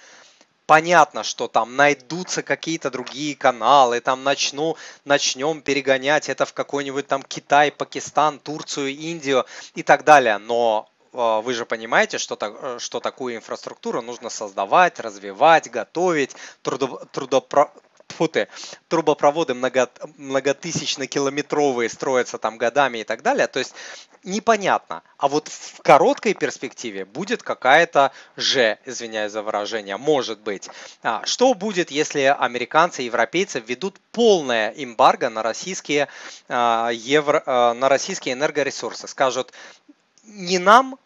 [0.66, 7.24] Понятно, что там найдутся какие-то другие каналы, там начну, начнем перегонять это в какой-нибудь там
[7.24, 10.40] Китай, Пакистан, Турцию, Индию и так далее.
[10.40, 17.06] Но а, вы же понимаете, что, э, что такую инфраструктуру нужно создавать, развивать, готовить, трудо,
[17.12, 17.72] трудопро,
[18.12, 18.48] фу ты,
[18.88, 23.48] трубопроводы много, многотысячно-километровые строятся там годами и так далее.
[23.48, 23.74] То есть
[24.24, 25.04] непонятно.
[25.18, 30.70] А вот в короткой перспективе будет какая-то же, извиняюсь за выражение, может быть.
[31.04, 36.08] А, что будет, если американцы и европейцы введут полное эмбарго на российские,
[36.48, 39.08] а, евро, а, на российские энергоресурсы?
[39.08, 39.54] Скажут,
[40.24, 41.00] не нам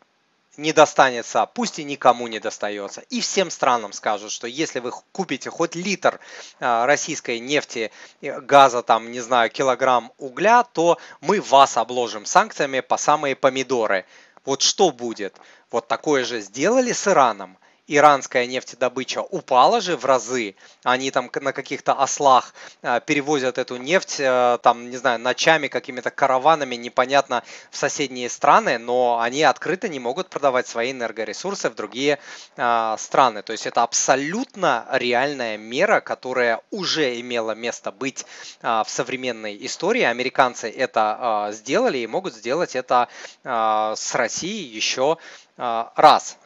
[0.57, 3.01] не достанется, пусть и никому не достается.
[3.09, 6.19] И всем странам скажут, что если вы купите хоть литр
[6.59, 12.81] а, российской нефти, э, газа, там, не знаю, килограмм угля, то мы вас обложим санкциями
[12.81, 14.05] по самые помидоры.
[14.43, 15.37] Вот что будет?
[15.69, 20.55] Вот такое же сделали с Ираном иранская нефтедобыча упала же в разы.
[20.83, 26.11] Они там на каких-то ослах э, перевозят эту нефть, э, там, не знаю, ночами какими-то
[26.11, 32.19] караванами, непонятно, в соседние страны, но они открыто не могут продавать свои энергоресурсы в другие
[32.55, 33.41] э, страны.
[33.41, 38.25] То есть это абсолютно реальная мера, которая уже имела место быть
[38.61, 40.03] в современной истории.
[40.03, 43.07] Американцы это сделали и могут сделать это
[43.43, 45.17] с Россией еще
[45.57, 46.37] раз.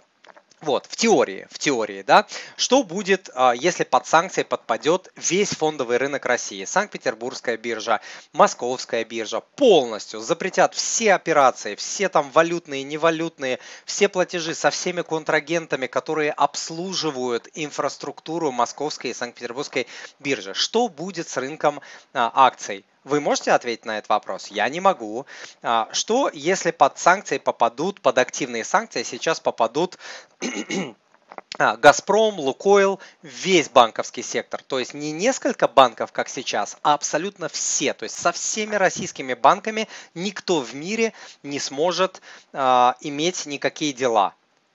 [0.66, 2.26] Вот, в теории, в теории, да.
[2.58, 6.66] Что будет, а, если под санкции подпадет весь фондовый рынок России?
[6.66, 8.02] Санкт-Петербургская биржа,
[8.34, 15.86] Московская биржа полностью запретят все операции, все там валютные, невалютные, все платежи со всеми контрагентами,
[15.86, 19.86] которые обслуживают инфраструктуру Московской и Санкт-Петербургской
[20.20, 20.56] биржи.
[20.56, 21.80] Что будет с рынком
[22.14, 22.86] а, акций?
[23.06, 24.48] Вы можете ответить на этот вопрос?
[24.48, 25.28] Я не могу.
[25.62, 30.00] А, что, если под санкции попадут, под активные санкции сейчас попадут
[31.60, 34.64] а, Газпром, Лукойл, весь банковский сектор.
[34.64, 37.94] То есть не несколько банков, как сейчас, а абсолютно все.
[37.94, 41.14] То есть со всеми российскими банками никто в мире
[41.44, 44.34] не сможет а, иметь никакие дела.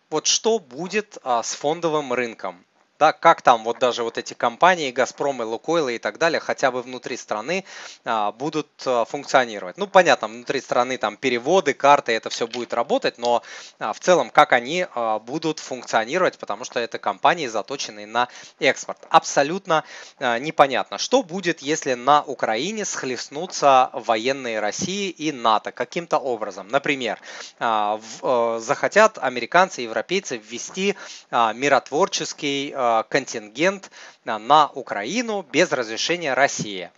[0.08, 2.64] Вот что будет а, с фондовым рынком?
[3.00, 6.70] Да, как там вот даже вот эти компании, Газпром и Лукойл и так далее, хотя
[6.70, 7.64] бы внутри страны
[8.04, 9.78] а, будут а, функционировать.
[9.78, 13.42] Ну, понятно, внутри страны там переводы, карты, это все будет работать, но
[13.78, 18.98] а, в целом, как они а, будут функционировать, потому что это компании, заточенные на экспорт.
[19.08, 19.84] Абсолютно
[20.18, 26.68] а, непонятно, что будет, если на Украине схлестнутся военные России и НАТО каким-то образом.
[26.68, 27.18] Например,
[27.58, 30.96] а, в, а, захотят американцы, европейцы ввести
[31.30, 33.90] а, миротворческий а, контингент
[34.24, 34.38] на
[34.74, 36.90] Украину без разрешения России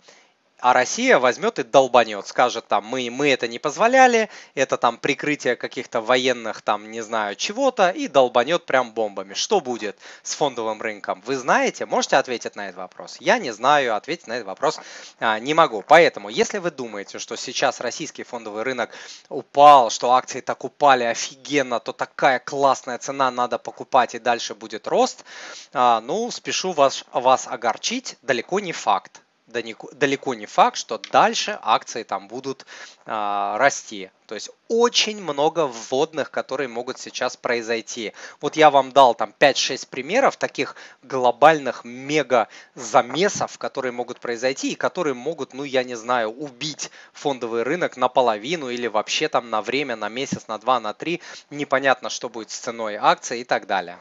[0.63, 5.57] а Россия возьмет и долбанет, скажет там, мы, мы это не позволяли, это там прикрытие
[5.57, 9.33] каких-то военных там, не знаю, чего-то, и долбанет прям бомбами.
[9.33, 11.21] Что будет с фондовым рынком?
[11.25, 11.85] Вы знаете?
[11.85, 13.17] Можете ответить на этот вопрос?
[13.19, 14.79] Я не знаю, ответить на этот вопрос
[15.19, 15.83] а, не могу.
[15.85, 18.89] Поэтому, если вы думаете, что сейчас российский фондовый рынок
[19.27, 24.87] упал, что акции так упали офигенно, то такая классная цена, надо покупать и дальше будет
[24.87, 25.25] рост,
[25.73, 32.03] а, ну, спешу вас, вас огорчить, далеко не факт далеко не факт, что дальше акции
[32.03, 32.65] там будут
[33.05, 34.09] а, расти.
[34.27, 38.13] То есть очень много вводных, которые могут сейчас произойти.
[38.41, 44.75] Вот я вам дал там 5-6 примеров таких глобальных мега замесов, которые могут произойти и
[44.75, 49.95] которые могут, ну я не знаю, убить фондовый рынок наполовину или вообще там на время,
[49.95, 51.21] на месяц, на два, на три.
[51.49, 53.99] Непонятно, что будет с ценой акций и так далее.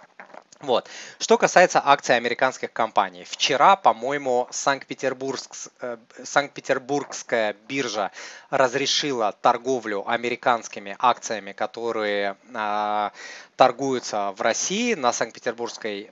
[0.63, 0.89] Вот.
[1.19, 3.25] Что касается акций американских компаний.
[3.29, 8.13] Вчера, по-моему, э, Санкт-Петербургская биржа
[8.49, 13.11] разрешила торговлю американскими акциями, которые э,
[13.57, 16.11] торгуются в России на Санкт-Петербургской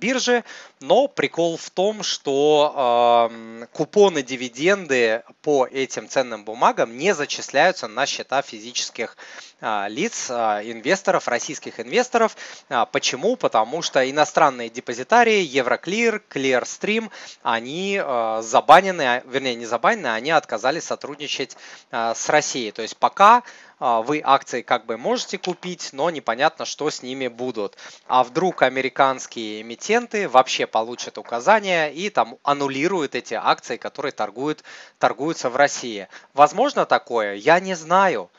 [0.00, 0.44] бирже.
[0.78, 8.06] Но прикол в том, что э, купоны, дивиденды по этим ценным бумагам не зачисляются на
[8.06, 12.36] счета физических э, лиц, э, инвесторов, российских инвесторов.
[12.68, 13.36] Э, почему?
[13.36, 17.10] Потому что иностранные депозитарии, Евроклир, Clearstream,
[17.42, 18.02] они
[18.40, 21.56] забанены, вернее не забанены, они отказались сотрудничать
[21.90, 22.72] с Россией.
[22.72, 23.42] То есть пока
[23.78, 27.76] вы акции как бы можете купить, но непонятно, что с ними будут.
[28.06, 34.64] А вдруг американские эмитенты вообще получат указания и там аннулируют эти акции, которые торгуют,
[34.98, 36.08] торгуются в России.
[36.34, 37.34] Возможно такое?
[37.34, 38.30] Я не знаю.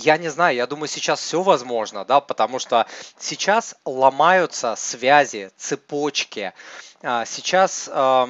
[0.00, 2.86] Я не знаю, я думаю, сейчас все возможно, да, потому что
[3.18, 6.52] сейчас ломаются связи, цепочки,
[7.02, 8.28] а, сейчас а,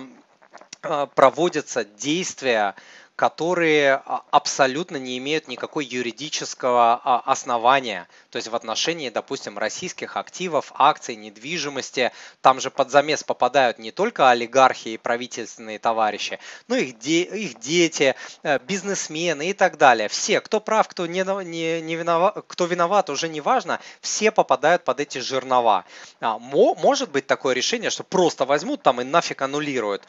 [1.14, 2.74] проводятся действия,
[3.18, 8.06] которые а, абсолютно не имеют никакой юридического а, основания.
[8.30, 13.90] То есть в отношении, допустим, российских активов, акций, недвижимости, там же под замес попадают не
[13.90, 20.08] только олигархи и правительственные товарищи, но их, де, их дети, э, бизнесмены и так далее.
[20.08, 24.84] Все, кто прав, кто, не, не, не виноват, кто виноват, уже не важно, все попадают
[24.84, 25.84] под эти жернова.
[26.20, 30.04] А, может быть такое решение, что просто возьмут там и нафиг аннулируют.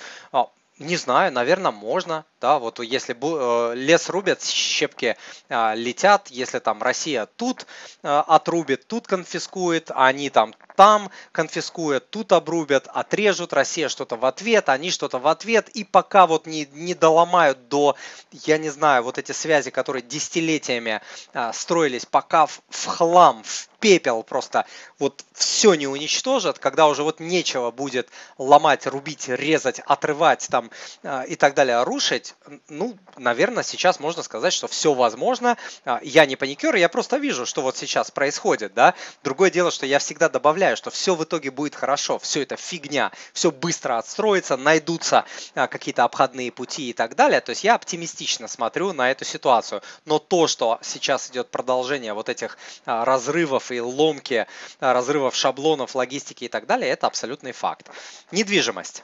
[0.79, 2.23] Не знаю, наверное, можно.
[2.41, 5.17] Да, вот если э, лес рубят, щепки
[5.49, 7.65] э, летят, если там Россия тут
[8.02, 14.69] э, отрубит, тут конфискует, они там там конфискуют, тут обрубят, отрежут, Россия что-то в ответ,
[14.69, 17.97] они что-то в ответ, и пока вот не, не доломают до,
[18.32, 21.02] я не знаю, вот эти связи, которые десятилетиями
[21.34, 24.65] а, строились, пока в, в хлам, в пепел просто
[24.99, 30.71] вот все не уничтожат, когда уже вот нечего будет ломать, рубить, резать, отрывать там
[31.04, 32.28] а, и так далее, рушить,
[32.67, 35.57] ну, наверное, сейчас можно сказать, что все возможно.
[35.85, 38.93] А, я не паникер, я просто вижу, что вот сейчас происходит, да.
[39.23, 43.11] Другое дело, что я всегда добавляю, что все в итоге будет хорошо, все это фигня,
[43.33, 47.41] все быстро отстроится, найдутся а, какие-то обходные пути и так далее.
[47.41, 49.81] То есть я оптимистично смотрю на эту ситуацию.
[50.05, 54.47] Но то, что сейчас идет продолжение вот этих разрывов и ломки
[54.79, 57.89] а, разрывов шаблонов, логистики и так далее, это абсолютный факт.
[58.31, 59.03] Недвижимость.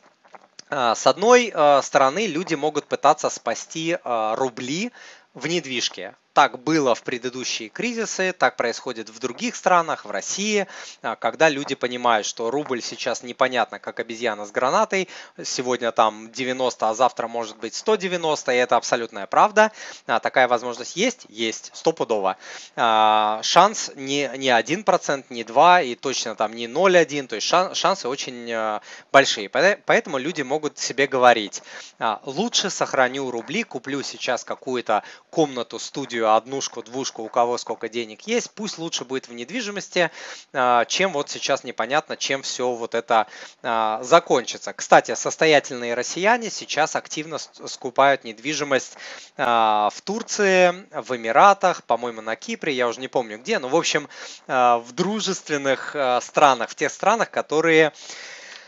[0.70, 4.92] А, с одной а, стороны, люди могут пытаться спасти рубли
[5.34, 6.16] в недвижке.
[6.36, 10.68] Так было в предыдущие кризисы, так происходит в других странах, в России,
[11.20, 15.08] когда люди понимают, что рубль сейчас непонятно, как обезьяна с гранатой,
[15.42, 19.72] сегодня там 90, а завтра может быть 190, и это абсолютная правда.
[20.06, 21.26] Такая возможность есть?
[21.30, 22.36] Есть, стопудово.
[22.76, 28.54] Шанс не, не 1%, не 2%, и точно там не 0,1%, то есть шансы очень
[29.10, 29.48] большие.
[29.48, 31.64] Поэтому люди могут себе говорить,
[32.26, 38.52] лучше сохраню рубли, куплю сейчас какую-то комнату, студию, однушку, двушку, у кого сколько денег есть,
[38.52, 40.12] пусть лучше будет в недвижимости,
[40.54, 43.28] а, чем вот сейчас непонятно, чем все вот это
[43.64, 44.74] а, закончится.
[44.74, 48.98] Кстати, состоятельные россияне сейчас активно скупают недвижимость
[49.38, 53.76] а, в Турции, в Эмиратах, по-моему, на Кипре, я уже не помню где, но в
[53.76, 54.08] общем
[54.48, 57.92] в дружественных странах, в тех странах, которые а,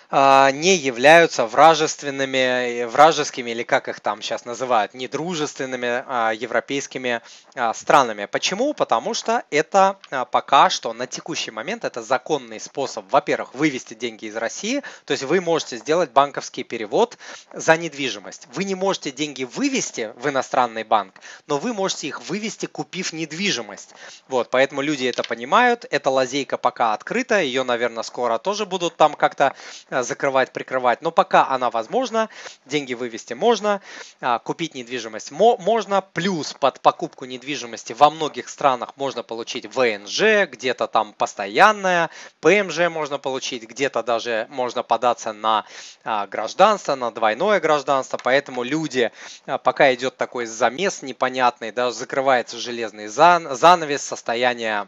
[0.09, 7.21] не являются вражественными, вражескими или как их там сейчас называют, недружественными а, европейскими
[7.55, 8.25] а, странами.
[8.25, 8.73] Почему?
[8.73, 9.97] Потому что это
[10.31, 15.23] пока что на текущий момент это законный способ, во-первых, вывести деньги из России, то есть
[15.23, 17.17] вы можете сделать банковский перевод
[17.51, 18.47] за недвижимость.
[18.53, 21.15] Вы не можете деньги вывести в иностранный банк,
[21.47, 23.93] но вы можете их вывести, купив недвижимость.
[24.29, 29.13] Вот, поэтому люди это понимают, эта лазейка пока открыта, ее, наверное, скоро тоже будут там
[29.13, 29.53] как-то
[29.96, 31.01] Э, закрывать, прикрывать.
[31.01, 32.29] Но пока она возможна,
[32.65, 33.81] деньги вывести можно,
[34.21, 36.01] а, купить недвижимость можно.
[36.01, 42.09] Плюс под покупку недвижимости во многих странах можно получить ВНЖ, где-то там постоянная,
[42.41, 45.65] ПМЖ можно получить, где-то даже можно податься на
[46.03, 48.19] а, гражданство, на двойное гражданство.
[48.23, 49.11] Поэтому люди,
[49.45, 54.87] а, пока идет такой замес непонятный, да, закрывается железный занавес, состояние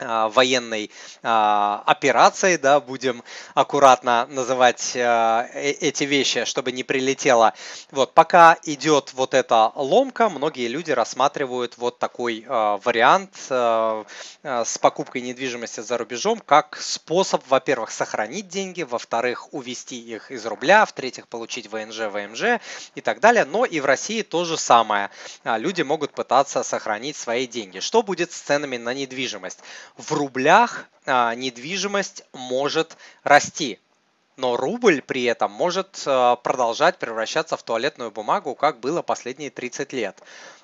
[0.00, 0.90] военной
[1.22, 3.22] а, операцией, да, будем
[3.54, 7.54] аккуратно называть а, э, эти вещи, чтобы не прилетело.
[7.90, 15.80] Вот, пока идет вот эта ломка, многие люди рассматривают вот такой вариант с покупкой недвижимости
[15.80, 22.10] за рубежом как способ, во-первых, сохранить деньги, во-вторых, увести их из рубля, в-третьих, получить ВНЖ,
[22.10, 22.60] ВМЖ
[22.94, 23.44] и так далее.
[23.44, 25.10] Но и в России то же самое.
[25.44, 27.80] Люди могут пытаться сохранить свои деньги.
[27.80, 29.60] Что будет с ценами на недвижимость?
[29.96, 33.78] В рублях а, недвижимость может расти.
[34.36, 39.92] Но рубль при этом может а, продолжать превращаться в туалетную бумагу, как было последние 30
[39.92, 40.22] лет.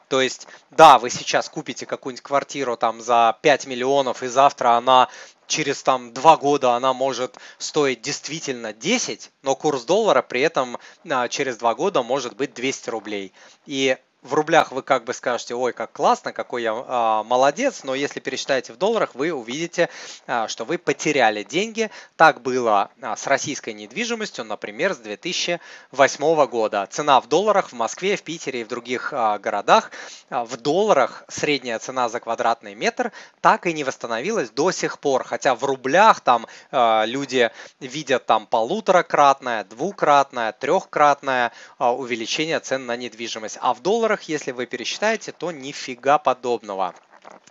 [0.09, 5.09] То есть, да, вы сейчас купите какую-нибудь квартиру там за 5 миллионов, и завтра она
[5.47, 11.29] через там 2 года она может стоить действительно 10, но курс доллара при этом а,
[11.29, 13.33] через 2 года может быть 200 рублей.
[13.67, 17.95] И в рублях вы как бы скажете, ой, как классно, какой я а, молодец, но
[17.95, 19.89] если пересчитаете в долларах, вы увидите,
[20.27, 21.91] а, что вы потеряли деньги.
[22.17, 26.87] Так было а, с российской недвижимостью, например, с 2008 года.
[26.91, 29.91] Цена в долларах в Москве, в Питере и в других а, городах
[30.29, 35.25] а, в долларах средняя цена за квадратный метр так и не восстановилась до сих пор,
[35.25, 37.51] хотя в рублях там а, люди
[37.81, 44.51] видят там полуторакратное, двукратное, трехкратное а, увеличение цен на недвижимость, а в долларах долларах, если
[44.51, 46.95] вы пересчитаете, то нифига подобного.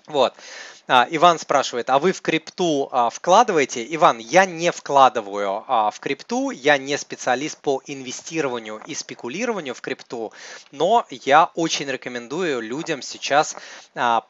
[0.07, 0.33] Вот.
[0.87, 3.85] А, Иван спрашивает, а вы в крипту а, вкладываете?
[3.95, 9.81] Иван, я не вкладываю а, в крипту, я не специалист по инвестированию и спекулированию в
[9.81, 10.33] крипту,
[10.71, 13.55] но я очень рекомендую людям сейчас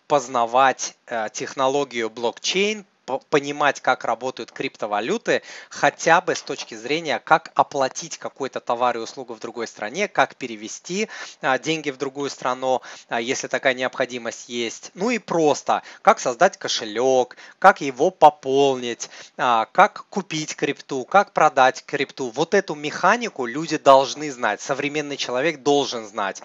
[0.07, 0.95] познавать
[1.33, 2.85] технологию блокчейн,
[3.17, 9.33] понимать, как работают криптовалюты, хотя бы с точки зрения, как оплатить какой-то товар и услугу
[9.33, 11.09] в другой стране, как перевести
[11.41, 14.91] а, деньги в другую страну, а, если такая необходимость есть.
[14.93, 21.83] Ну и просто, как создать кошелек, как его пополнить, а, как купить крипту, как продать
[21.85, 22.29] крипту.
[22.29, 26.41] Вот эту механику люди должны знать, современный человек должен знать.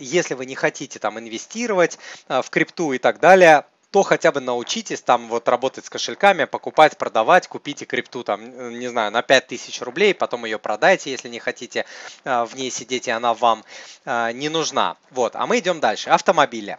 [0.00, 1.98] Если вы не хотите там инвестировать
[2.28, 6.96] в крипту и так далее, то хотя бы научитесь там вот работать с кошельками, покупать,
[6.98, 11.84] продавать, купите крипту там, не знаю, на 5000 рублей, потом ее продайте, если не хотите
[12.24, 13.64] э, в ней сидеть, и она вам
[14.04, 14.96] э, не нужна.
[15.10, 16.10] Вот, а мы идем дальше.
[16.10, 16.78] Автомобили.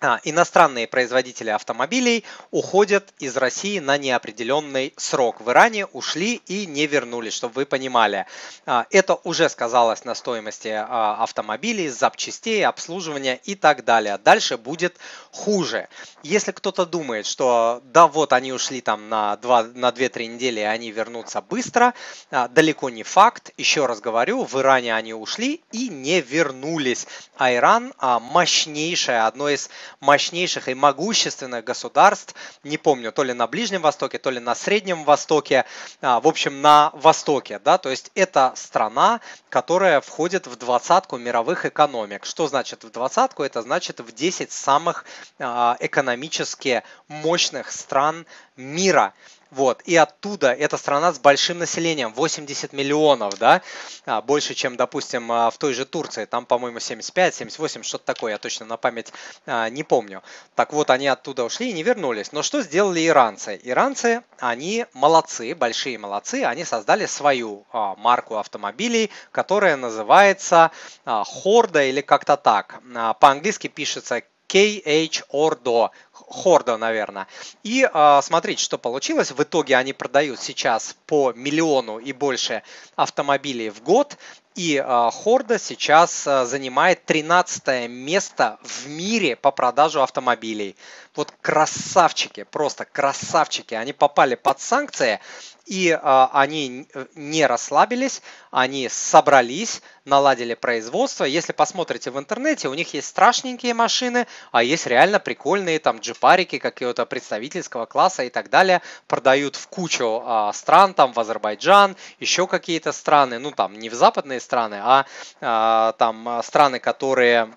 [0.00, 5.40] А, иностранные производители автомобилей уходят из России на неопределенный срок.
[5.40, 8.26] В Иране ушли и не вернулись, чтобы вы понимали.
[8.64, 14.18] А, это уже сказалось на стоимости а, автомобилей, запчастей, обслуживания и так далее.
[14.18, 14.96] Дальше будет
[15.32, 15.88] хуже.
[16.22, 20.62] Если кто-то думает, что да вот они ушли там на, 2, на 2-3 недели и
[20.62, 21.92] они вернутся быстро,
[22.30, 23.50] далеко не факт.
[23.56, 27.08] Еще раз говорю, в Иране они ушли и не вернулись.
[27.36, 29.70] А Иран мощнейшая, одно из
[30.00, 32.34] мощнейших и могущественных государств,
[32.64, 35.64] не помню, то ли на Ближнем Востоке, то ли на Среднем Востоке,
[36.00, 39.20] а, в общем, на Востоке, да, то есть это страна,
[39.50, 42.24] которая входит в двадцатку мировых экономик.
[42.24, 43.42] Что значит в двадцатку?
[43.42, 45.04] Это значит в 10 самых
[45.38, 48.26] а, экономически мощных стран
[48.56, 49.14] мира.
[49.50, 53.62] Вот, и оттуда эта страна с большим населением, 80 миллионов, да,
[54.04, 58.32] а, больше, чем, допустим, а, в той же Турции, там, по-моему, 75, 78, что-то такое,
[58.32, 59.10] я точно на память
[59.46, 60.22] а, не помню.
[60.54, 62.32] Так вот, они оттуда ушли и не вернулись.
[62.32, 63.58] Но что сделали иранцы?
[63.62, 70.70] Иранцы, они молодцы, большие молодцы, они создали свою марку автомобилей, которая называется
[71.04, 72.80] Хорда или как-то так.
[73.20, 77.26] По-английски пишется KH Ordo, Хордо, наверное.
[77.62, 79.30] И э, смотрите, что получилось.
[79.30, 82.62] В итоге они продают сейчас по миллиону и больше
[82.96, 84.16] автомобилей в год.
[84.54, 90.76] И э, Хорда сейчас э, занимает 13 место в мире по продажу автомобилей.
[91.14, 93.74] Вот красавчики, просто красавчики.
[93.74, 95.20] Они попали под санкции,
[95.68, 101.24] и а, они не расслабились, они собрались, наладили производство.
[101.24, 106.58] Если посмотрите в интернете, у них есть страшненькие машины, а есть реально прикольные там джипарики
[106.58, 108.80] какого-то представительского класса и так далее.
[109.06, 113.94] Продают в кучу а, стран, там в Азербайджан, еще какие-то страны, ну там не в
[113.94, 115.04] западные страны, а,
[115.42, 117.52] а там страны, которые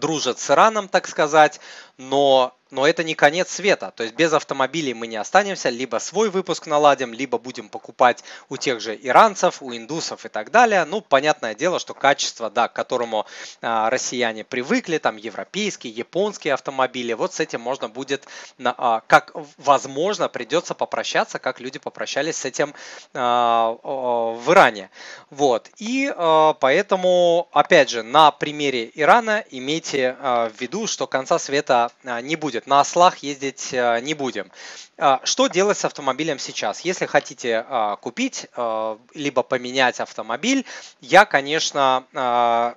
[0.00, 1.60] дружат с Ираном, так сказать,
[1.98, 3.92] но но это не конец света.
[3.94, 8.56] То есть без автомобилей мы не останемся, либо свой выпуск наладим, либо будем покупать у
[8.56, 10.84] тех же иранцев, у индусов и так далее.
[10.84, 13.26] Ну, понятное дело, что качество, да, к которому
[13.62, 18.26] а, россияне привыкли, там европейские, японские автомобили, вот с этим можно будет,
[18.62, 22.74] а, как возможно, придется попрощаться, как люди попрощались с этим
[23.14, 24.90] а, в Иране.
[25.30, 25.70] Вот.
[25.78, 31.90] И а, поэтому, опять же, на примере Ирана имейте а, в виду, что конца света
[32.04, 32.66] а, не будет будет.
[32.66, 34.50] На ослах ездить э, не будем.
[34.98, 36.80] А, что делать с автомобилем сейчас?
[36.80, 40.64] Если хотите а, купить, а, либо поменять автомобиль,
[41.00, 42.76] я, конечно,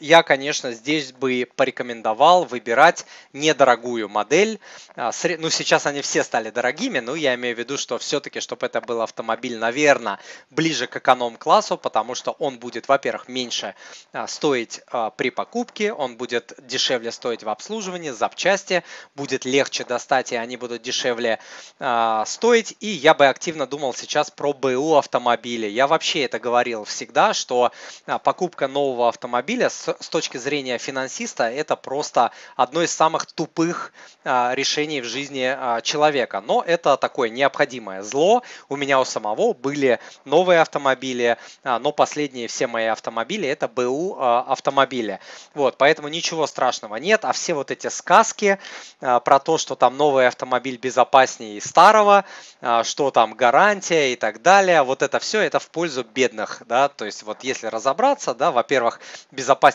[0.00, 4.58] я, конечно, здесь бы порекомендовал выбирать недорогую модель.
[4.96, 8.66] А, ну, сейчас они все стали дорогими, но я имею в виду, что все-таки, чтобы
[8.66, 10.18] это был автомобиль, наверное,
[10.50, 13.74] ближе к эконом-классу, потому что он будет, во-первых, меньше
[14.12, 18.82] а, стоить а, при покупке, он будет дешевле стоить в обслуживании, запчасти,
[19.14, 21.38] будет легче достать, и они будут дешевле
[22.24, 22.76] стоить.
[22.80, 25.66] И я бы активно думал сейчас про БУ автомобили.
[25.66, 27.72] Я вообще это говорил всегда, что
[28.22, 33.92] покупка нового автомобиля с с точки зрения финансиста это просто одно из самых тупых
[34.24, 36.40] а, решений в жизни а, человека.
[36.40, 38.42] Но это такое необходимое зло.
[38.68, 44.18] У меня у самого были новые автомобили, а, но последние все мои автомобили это БУ
[44.20, 45.20] автомобили.
[45.54, 47.24] Вот, поэтому ничего страшного нет.
[47.24, 48.58] А все вот эти сказки
[49.00, 52.24] про то, что там новый автомобиль безопаснее старого,
[52.82, 57.04] что там гарантия и так далее, вот это все это в пользу бедных, да, то
[57.04, 59.00] есть вот если разобраться, да, во-первых,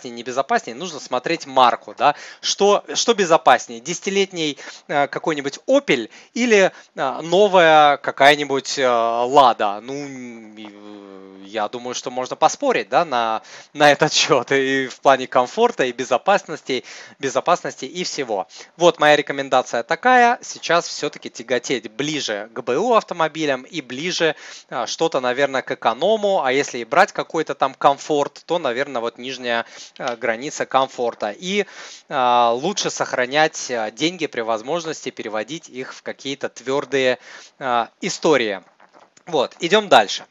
[0.05, 6.71] безопаснее, небезопаснее, нужно смотреть марку, да, что, что безопаснее, десятилетний летний э, какой-нибудь Opel или
[6.95, 9.79] э, новая какая-нибудь э, Лада.
[9.81, 9.95] Ну,
[11.45, 13.41] я думаю, что можно поспорить да, на,
[13.73, 16.83] на этот счет и в плане комфорта, и безопасности,
[17.19, 18.47] безопасности и всего.
[18.77, 20.37] Вот моя рекомендация такая.
[20.41, 24.35] Сейчас все-таки тяготеть ближе к БУ автомобилям и ближе
[24.85, 26.43] что-то, наверное, к эконому.
[26.43, 29.65] А если и брать какой-то там комфорт, то, наверное, вот нижняя
[29.97, 31.35] граница комфорта.
[31.37, 31.65] И
[32.09, 37.17] лучше сохранять деньги деньги при возможности переводить их в какие-то твердые
[38.01, 38.61] истории.
[39.25, 40.25] Вот, идем дальше.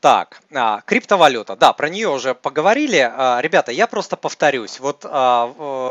[0.00, 0.40] Так,
[0.86, 3.12] криптовалюта, да, про нее уже поговорили.
[3.42, 4.78] Ребята, я просто повторюсь.
[4.78, 5.00] Вот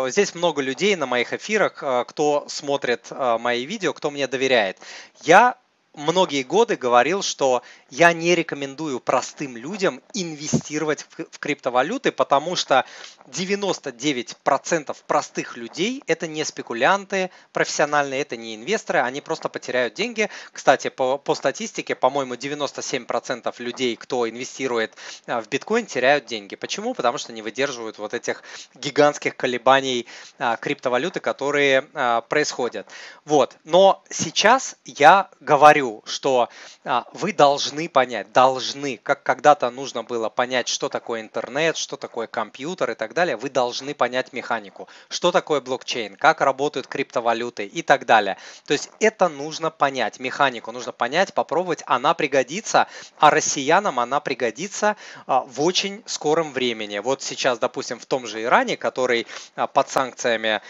[0.10, 4.78] здесь много людей на моих эфирах, кто смотрит мои видео, кто мне доверяет.
[5.24, 5.58] Я
[5.98, 12.86] многие годы говорил, что я не рекомендую простым людям инвестировать в криптовалюты, потому что
[13.28, 20.30] 99% простых людей это не спекулянты профессиональные, это не инвесторы, они просто потеряют деньги.
[20.54, 24.94] Кстати, по, по статистике, по-моему, 97% людей, кто инвестирует
[25.26, 26.56] а, в биткоин, теряют деньги.
[26.56, 26.94] Почему?
[26.94, 28.44] Потому что не выдерживают вот этих
[28.76, 30.06] гигантских колебаний
[30.38, 32.88] а, криптовалюты, которые а, происходят.
[33.26, 33.58] Вот.
[33.64, 36.50] Но сейчас я говорю говорю, что
[36.84, 42.28] а, вы должны понять, должны, как когда-то нужно было понять, что такое интернет, что такое
[42.28, 47.82] компьютер и так далее, вы должны понять механику, что такое блокчейн, как работают криптовалюты и
[47.82, 48.38] так далее.
[48.66, 52.88] То есть это нужно понять, механику нужно понять, попробовать, она пригодится,
[53.20, 57.00] а россиянам она пригодится а, в очень скором времени.
[57.00, 60.62] Вот сейчас, допустим, в том же Иране, который а, под санкциями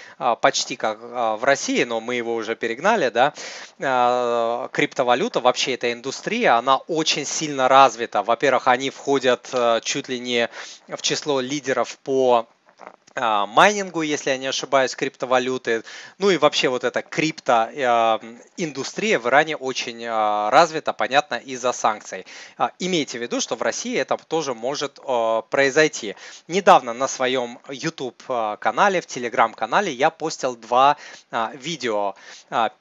[0.42, 3.34] почти как в России, но мы его уже перегнали, да,
[4.98, 8.24] криптовалюта, вообще эта индустрия, она очень сильно развита.
[8.24, 10.50] Во-первых, они входят чуть ли не
[10.88, 12.48] в число лидеров по
[13.20, 15.84] а, майнингу, если я не ошибаюсь, криптовалюты.
[16.18, 22.26] Ну и вообще вот эта криптоиндустрия в Иране очень а, развита, понятно, из-за санкций.
[22.58, 25.00] А, имейте в виду, что в России это тоже может
[25.50, 26.16] произойти.
[26.48, 28.24] Недавно на своем YouTube
[28.60, 30.98] канале, в Telegram канале я постил два
[31.54, 32.16] видео.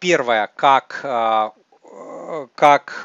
[0.00, 1.54] Первое, как
[2.55, 3.05] как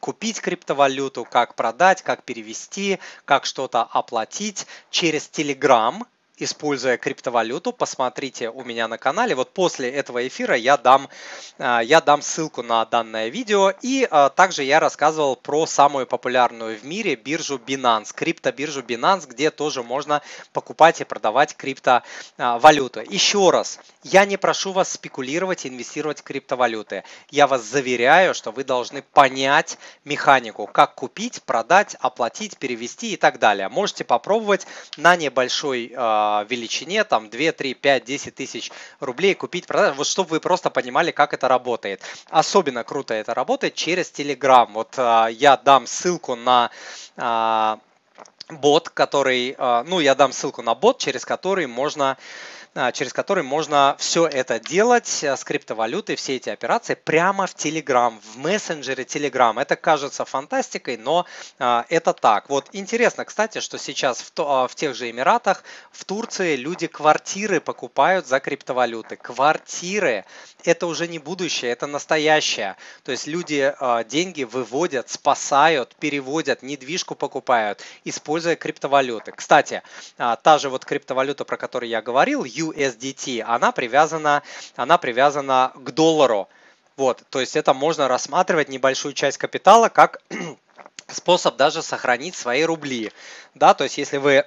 [0.00, 6.02] купить криптовалюту, как продать, как перевести, как что-то оплатить через Telegram–
[6.38, 9.34] используя криптовалюту, посмотрите у меня на канале.
[9.34, 11.08] Вот после этого эфира я дам,
[11.58, 13.72] а, я дам ссылку на данное видео.
[13.82, 19.50] И а, также я рассказывал про самую популярную в мире биржу Binance, криптобиржу Binance, где
[19.50, 20.22] тоже можно
[20.52, 23.00] покупать и продавать криптовалюту.
[23.00, 27.04] Еще раз, я не прошу вас спекулировать и инвестировать в криптовалюты.
[27.30, 33.38] Я вас заверяю, что вы должны понять механику, как купить, продать, оплатить, перевести и так
[33.38, 33.68] далее.
[33.68, 34.66] Можете попробовать
[34.96, 35.92] на небольшой
[36.48, 38.70] величине, там 2, 3, 5, 10 тысяч
[39.00, 42.02] рублей купить, продать, вот чтобы вы просто понимали, как это работает.
[42.30, 44.68] Особенно круто это работает через Telegram.
[44.72, 46.70] Вот а, я дам ссылку на
[47.16, 47.78] а,
[48.48, 52.16] бот, который, а, ну, я дам ссылку на бот, через который можно
[52.92, 58.14] через который можно все это делать э, с криптовалютой, все эти операции прямо в Telegram,
[58.20, 59.60] в мессенджере Telegram.
[59.60, 61.26] Это кажется фантастикой, но
[61.58, 62.48] а, это так.
[62.48, 66.86] Вот интересно, кстати, что сейчас в, то, а, в тех же Эмиратах, в Турции люди
[66.86, 69.16] квартиры покупают за криптовалюты.
[69.16, 70.24] Квартиры–
[70.64, 72.76] это уже не будущее, это настоящее.
[73.02, 73.74] То есть люди
[74.08, 79.32] деньги выводят, спасают, переводят, недвижку покупают, используя криптовалюты.
[79.32, 79.82] Кстати,
[80.16, 84.42] та же вот криптовалюта, про которую я говорил, USDT, она привязана,
[84.76, 86.48] она привязана к доллару.
[86.96, 90.20] Вот, то есть это можно рассматривать небольшую часть капитала как
[91.06, 93.12] способ даже сохранить свои рубли.
[93.54, 94.44] Да, то есть если вы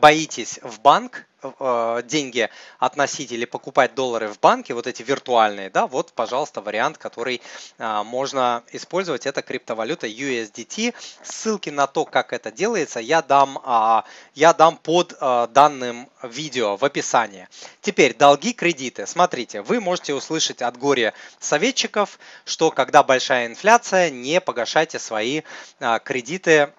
[0.00, 5.86] боитесь в банк э, деньги относить или покупать доллары в банке, вот эти виртуальные, да,
[5.86, 7.40] вот, пожалуйста, вариант, который
[7.78, 10.94] э, можно использовать, это криптовалюта USDT.
[11.22, 14.02] Ссылки на то, как это делается, я дам, э,
[14.34, 17.48] я дам под э, данным видео в описании.
[17.80, 19.06] Теперь долги, кредиты.
[19.06, 25.42] Смотрите, вы можете услышать от горе советчиков, что когда большая инфляция, не погашайте свои
[26.04, 26.72] кредиты а,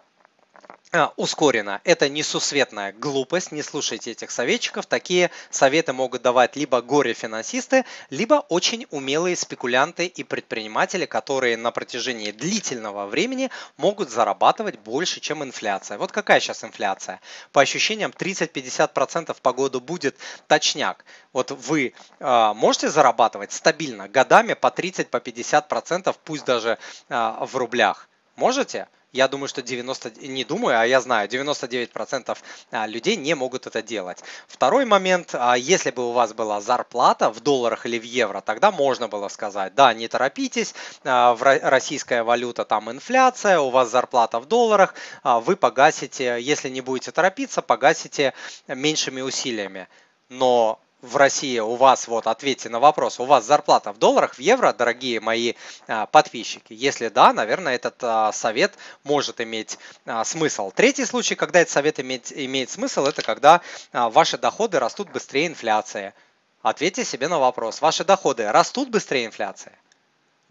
[1.16, 1.80] ускоренно.
[1.86, 4.86] Это несусветная глупость, не слушайте этих советчиков.
[4.86, 12.32] Такие советы могут давать либо горе-финансисты, либо очень умелые спекулянты и предприниматели, которые на протяжении
[12.32, 15.98] длительного времени могут зарабатывать больше, чем инфляция.
[15.98, 17.22] Вот какая сейчас инфляция?
[17.54, 20.18] По ощущениям 30-50% по году будет
[20.48, 21.06] точняк.
[21.32, 26.78] Вот вы э, можете зарабатывать стабильно годами по 30-50%, по 50%, пусть даже
[27.08, 28.10] э, в рублях.
[28.36, 28.88] Можете?
[29.12, 32.38] Я думаю, что 90, не думаю, а я знаю, 99%
[32.72, 34.24] а, людей не могут это делать.
[34.47, 38.72] Второй момент, а, если бы у вас была зарплата в долларах или в евро, тогда
[38.72, 44.45] можно было сказать, да, не торопитесь, а, российская валюта, там инфляция, у вас зарплата в
[44.45, 48.34] долларах, вы погасите, если не будете торопиться, погасите
[48.68, 49.89] меньшими усилиями.
[50.30, 54.39] Но в России у вас, вот ответьте на вопрос, у вас зарплата в долларах, в
[54.39, 55.54] евро, дорогие мои
[55.88, 56.74] а, подписчики?
[56.74, 58.74] Если да, наверное, этот а, совет
[59.04, 60.72] может иметь а, смысл.
[60.72, 66.14] Третий случай, когда этот совет имеет, имеет смысл, это когда ваши доходы растут быстрее инфляции.
[66.62, 69.74] Ответьте себе на вопрос, ваши доходы растут быстрее инфляции?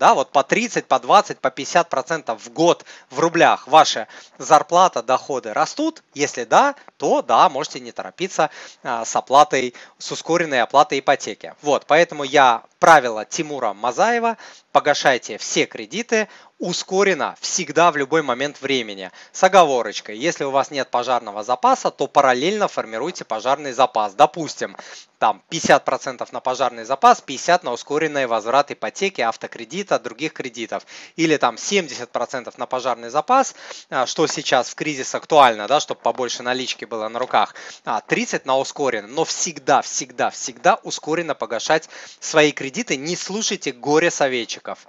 [0.01, 5.03] Да, вот по 30, по 20, по 50 процентов в год в рублях ваша зарплата,
[5.03, 6.03] доходы растут?
[6.15, 8.49] Если да, то да, можете не торопиться
[8.83, 11.55] а, с оплатой, с ускоренной оплатой ипотеки.
[11.61, 14.39] Вот, поэтому я правило Тимура Мазаева,
[14.73, 16.29] погашайте все кредиты,
[16.61, 19.11] ускоренно, всегда в любой момент времени.
[19.33, 24.13] С оговорочкой, если у вас нет пожарного запаса, то параллельно формируйте пожарный запас.
[24.13, 24.77] Допустим,
[25.19, 30.87] там 50% на пожарный запас, 50% на ускоренный возврат ипотеки, автокредита, других кредитов.
[31.17, 33.55] Или там 70% на пожарный запас,
[33.89, 37.55] а, что сейчас в кризис актуально, да, чтобы побольше налички было на руках.
[37.87, 39.11] А 30% на ускоренный.
[39.11, 41.89] Но всегда, всегда, всегда ускоренно погашать
[42.21, 42.99] свои кредиты.
[42.99, 44.87] Не слушайте горе советчиков.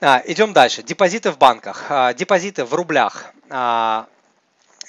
[0.00, 0.82] А, идем дальше.
[0.82, 1.86] Депозиты в банках.
[1.88, 4.06] А, депозиты в рублях а,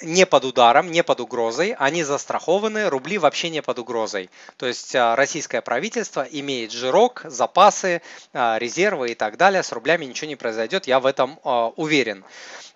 [0.02, 4.30] не под ударом, не под угрозой, они застрахованы, рубли вообще не под угрозой.
[4.56, 10.04] То есть а, российское правительство имеет жирок, запасы, а, резервы и так далее, с рублями
[10.04, 12.24] ничего не произойдет, я в этом а, уверен.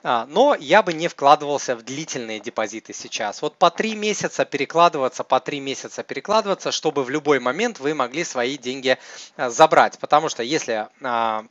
[0.05, 3.41] Но я бы не вкладывался в длительные депозиты сейчас.
[3.41, 8.25] Вот по три месяца перекладываться, по три месяца перекладываться, чтобы в любой момент вы могли
[8.25, 8.99] свои деньги
[9.37, 10.01] забрать.
[10.01, 10.89] Потому что если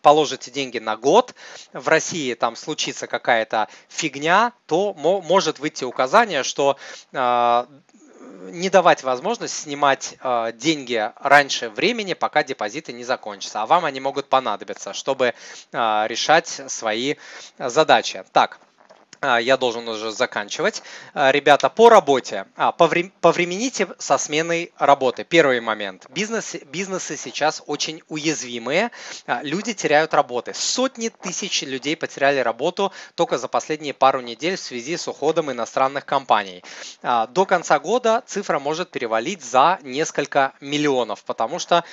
[0.02, 1.34] положите деньги на год,
[1.72, 6.78] в России там случится какая-то фигня, то может выйти указание, что
[8.52, 13.62] не давать возможность снимать э, деньги раньше времени, пока депозиты не закончатся.
[13.62, 15.34] А вам они могут понадобиться, чтобы
[15.72, 17.16] э, решать свои
[17.58, 18.24] задачи.
[18.32, 18.60] Так.
[19.22, 20.82] А, я должен уже заканчивать.
[21.14, 22.48] А, ребята, по работе.
[22.56, 25.24] А, повремените со сменой работы.
[25.24, 26.08] Первый момент.
[26.10, 28.90] Бизнес, бизнесы сейчас очень уязвимые.
[29.44, 30.54] Люди теряют работы.
[30.56, 36.06] Сотни тысяч людей потеряли работу только за последние пару недель в связи с уходом иностранных
[36.06, 36.64] компаний.
[37.04, 41.84] До конца года цифра может перевалить за несколько миллионов, потому что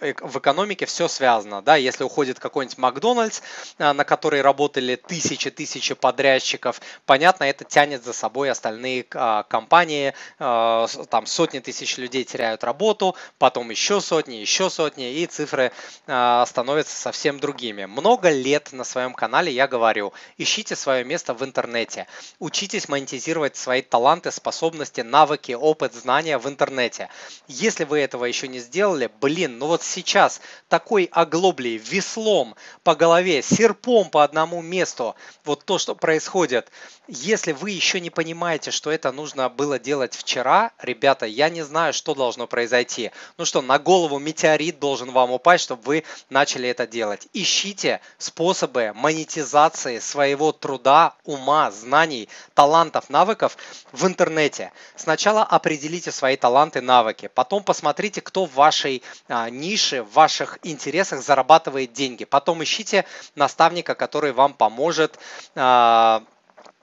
[0.00, 1.60] э, в экономике все связано.
[1.62, 1.76] Да?
[1.76, 3.42] Если уходит какой-нибудь Макдональдс,
[3.78, 6.80] на который работали тысячи-тысячи подрядчиков, сотрудников.
[7.06, 13.16] Понятно, это тянет за собой остальные а, компании, а, там сотни тысяч людей теряют работу,
[13.38, 15.72] потом еще сотни, еще сотни, и цифры
[16.06, 17.86] а, становятся совсем другими.
[17.86, 22.06] Много лет на своем канале я говорю, ищите свое место в интернете,
[22.38, 27.08] учитесь монетизировать свои таланты, способности, навыки, опыт, знания в интернете.
[27.48, 32.54] Если вы этого еще не сделали, блин, ну вот сейчас такой оглоблей, веслом
[32.84, 35.14] по голове, серпом по одному месту,
[35.44, 36.72] вот то, что происходит, будет.
[37.08, 41.92] Если вы еще не понимаете, что это нужно было делать вчера, ребята, я не знаю,
[41.92, 43.10] что должно произойти.
[43.36, 47.26] Ну что, на голову метеорит должен вам упасть, чтобы вы начали это делать.
[47.32, 53.56] Ищите способы монетизации своего труда, ума, знаний, талантов, навыков
[53.90, 54.72] в интернете.
[54.94, 57.28] Сначала определите свои таланты, навыки.
[57.34, 62.24] Потом посмотрите, кто в вашей а, нише, в ваших интересах зарабатывает деньги.
[62.24, 63.04] Потом ищите
[63.34, 65.18] наставника, который вам поможет
[65.56, 66.22] а,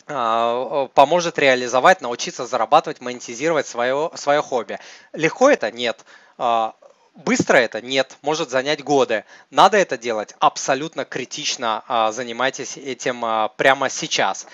[0.07, 4.79] поможет реализовать, научиться зарабатывать, монетизировать свое, свое хобби.
[5.13, 5.71] Легко это?
[5.71, 6.03] Нет.
[7.17, 7.81] Быстро это?
[7.81, 9.25] Нет, может занять годы.
[9.49, 10.35] Надо это делать?
[10.37, 14.45] Абсолютно критично а, занимайтесь этим а, прямо сейчас.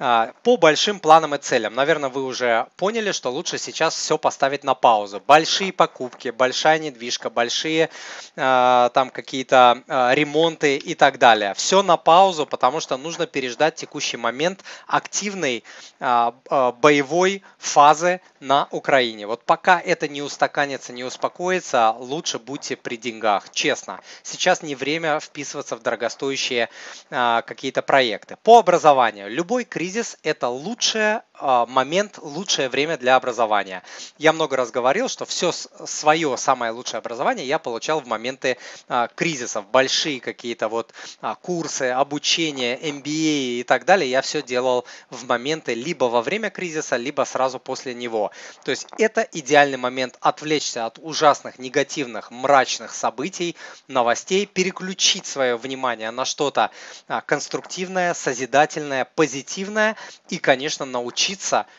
[0.00, 1.76] А, по большим планам и целям.
[1.76, 5.22] Наверное, вы уже поняли, что лучше сейчас все поставить на паузу.
[5.24, 7.88] Большие покупки, большая недвижка, большие
[8.34, 11.54] там какие-то ремонты и так далее.
[11.54, 15.64] Все на паузу, потому что нужно переждать текущий момент активной
[16.00, 19.26] боевой фазы на Украине.
[19.26, 24.00] Вот пока это не устаканится, не успокоится, лучше будьте при деньгах, честно.
[24.22, 26.68] Сейчас не время вписываться в дорогостоящие
[27.10, 28.36] а, какие-то проекты.
[28.42, 29.30] По образованию.
[29.30, 33.82] Любой кризис– это лучший а, момент, лучшее время для образования.
[34.18, 38.58] Я много раз говорил, что все свое самое лучшее образование я получал в моменты
[38.88, 39.66] а, кризисов.
[39.68, 44.10] Большие какие-то вот а, курсы, обучение, MBA и так далее.
[44.10, 48.32] Я все делал в моменты либо во время кризиса, либо сразу после него.
[48.64, 56.10] То есть это идеальный момент отвлечься от ужасных негативных мрачных событий, новостей, переключить свое внимание
[56.10, 56.70] на что-то
[57.06, 59.96] а, конструктивное, созидательное, позитивное
[60.28, 61.27] и, конечно, научиться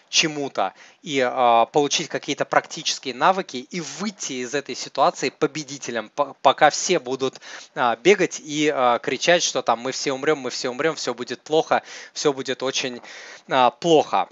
[0.10, 7.00] чему-то и э, получить какие-то практические навыки и выйти из этой ситуации победителем, пока все
[7.00, 7.40] будут
[7.76, 11.42] э, бегать и э, кричать, что там мы все умрем, мы все умрем, все будет
[11.42, 11.84] плохо,
[12.14, 13.02] все будет очень
[13.48, 14.30] э, плохо.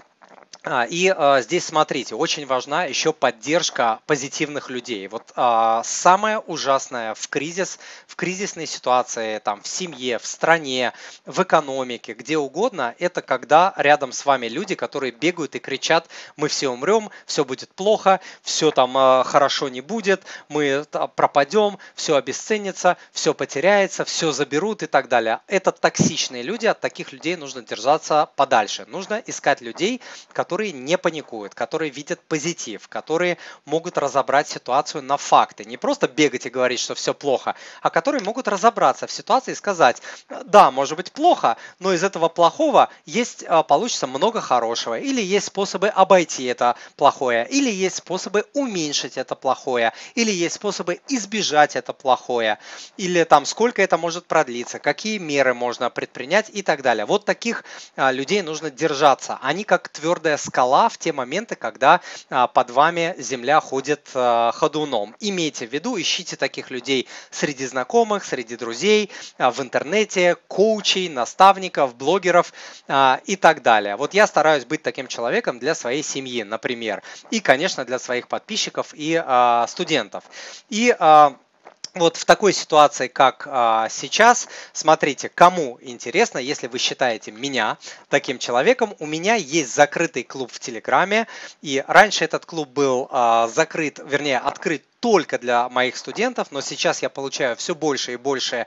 [0.64, 5.06] А, и а, здесь смотрите, очень важна еще поддержка позитивных людей.
[5.06, 7.78] Вот а, самое ужасное в кризис,
[8.08, 10.92] в кризисной ситуации, там, в семье, в стране,
[11.24, 16.48] в экономике, где угодно, это когда рядом с вами люди, которые бегают и кричат, мы
[16.48, 20.84] все умрем, все будет плохо, все там а, хорошо не будет, мы
[21.14, 25.38] пропадем, все обесценится, все потеряется, все заберут и так далее.
[25.46, 28.86] Это токсичные люди, от таких людей нужно держаться подальше.
[28.88, 30.00] Нужно искать людей,
[30.32, 33.36] которые которые не паникуют, которые видят позитив, которые
[33.66, 35.66] могут разобрать ситуацию на факты.
[35.66, 39.54] Не просто бегать и говорить, что все плохо, а которые могут разобраться в ситуации и
[39.54, 40.00] сказать,
[40.46, 44.98] да, может быть плохо, но из этого плохого есть, а, получится много хорошего.
[44.98, 51.02] Или есть способы обойти это плохое, или есть способы уменьшить это плохое, или есть способы
[51.08, 52.58] избежать это плохое,
[52.96, 57.04] или там сколько это может продлиться, какие меры можно предпринять и так далее.
[57.04, 57.64] Вот таких
[57.96, 59.38] а, людей нужно держаться.
[59.42, 65.14] Они как твердая скала в те моменты, когда под вами земля ходит ходуном.
[65.20, 72.52] Имейте в виду, ищите таких людей среди знакомых, среди друзей, в интернете, коучей, наставников, блогеров
[73.24, 73.96] и так далее.
[73.96, 78.94] Вот я стараюсь быть таким человеком для своей семьи, например, и, конечно, для своих подписчиков
[78.94, 79.22] и
[79.68, 80.24] студентов.
[80.68, 80.96] И
[81.98, 87.78] вот в такой ситуации, как а, сейчас, смотрите, кому интересно, если вы считаете меня
[88.08, 91.26] таким человеком, у меня есть закрытый клуб в Телеграме,
[91.62, 97.02] и раньше этот клуб был а, закрыт, вернее, открыт только для моих студентов, но сейчас
[97.02, 98.66] я получаю все больше и больше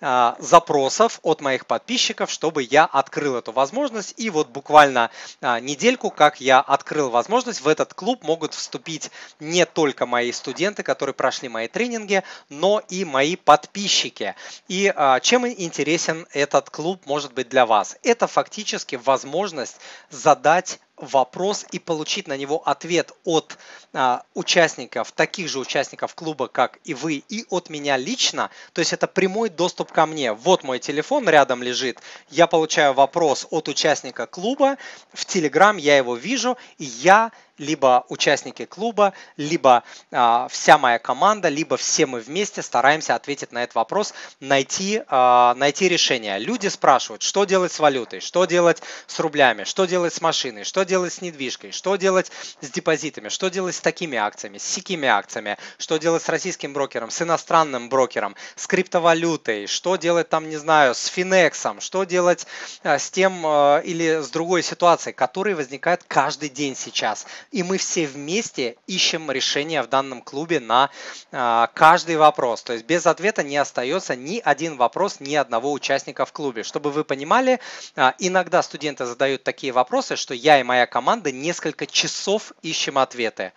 [0.00, 4.14] э, запросов от моих подписчиков, чтобы я открыл эту возможность.
[4.16, 5.10] И вот буквально
[5.40, 10.82] э, недельку, как я открыл возможность, в этот клуб могут вступить не только мои студенты,
[10.82, 14.34] которые прошли мои тренинги, но и мои подписчики.
[14.68, 17.96] И э, чем интересен этот клуб может быть для вас?
[18.02, 23.58] Это фактически возможность задать вопрос и получить на него ответ от
[23.92, 28.50] а, участников, таких же участников клуба, как и вы, и от меня лично.
[28.72, 30.32] То есть это прямой доступ ко мне.
[30.32, 31.98] Вот мой телефон рядом лежит.
[32.30, 34.76] Я получаю вопрос от участника клуба
[35.12, 41.48] в Telegram, я его вижу, и я либо участники клуба, либо а, вся моя команда,
[41.48, 46.38] либо все мы вместе стараемся ответить на этот вопрос, найти, а, найти решение.
[46.38, 50.84] Люди спрашивают, что делать с валютой, что делать с рублями, что делать с машиной, что
[50.84, 52.32] делать с недвижкой, что делать
[52.62, 57.10] с депозитами, что делать с такими акциями, с сякими акциями, что делать с российским брокером,
[57.10, 62.46] с иностранным брокером, с криптовалютой, что делать там, не знаю, с Финексом, что делать
[62.82, 67.78] а, с тем а, или с другой ситуацией, которые возникают каждый день сейчас и мы
[67.78, 70.90] все вместе ищем решение в данном клубе на
[71.32, 72.62] а, каждый вопрос.
[72.62, 76.62] То есть без ответа не остается ни один вопрос ни одного участника в клубе.
[76.62, 77.60] Чтобы вы понимали,
[77.96, 83.52] а, иногда студенты задают такие вопросы, что я и моя команда несколько часов ищем ответы.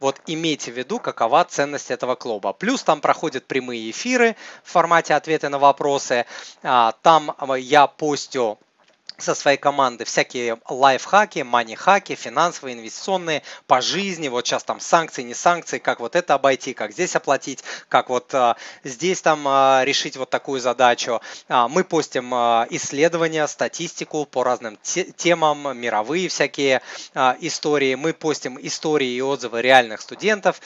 [0.00, 2.52] Вот имейте в виду, какова ценность этого клуба.
[2.52, 6.24] Плюс там проходят прямые эфиры в формате ответы на вопросы.
[6.62, 8.58] А, там я постю
[9.18, 15.34] со своей команды всякие лайфхаки, мани-хаки, финансовые, инвестиционные, по жизни, вот сейчас там санкции, не
[15.34, 20.16] санкции, как вот это обойти, как здесь оплатить, как вот а, здесь там а, решить
[20.16, 21.20] вот такую задачу.
[21.48, 26.80] А, мы постим а, исследования, статистику по разным те темам, мировые всякие
[27.14, 30.60] а, истории, мы постим истории и отзывы реальных студентов,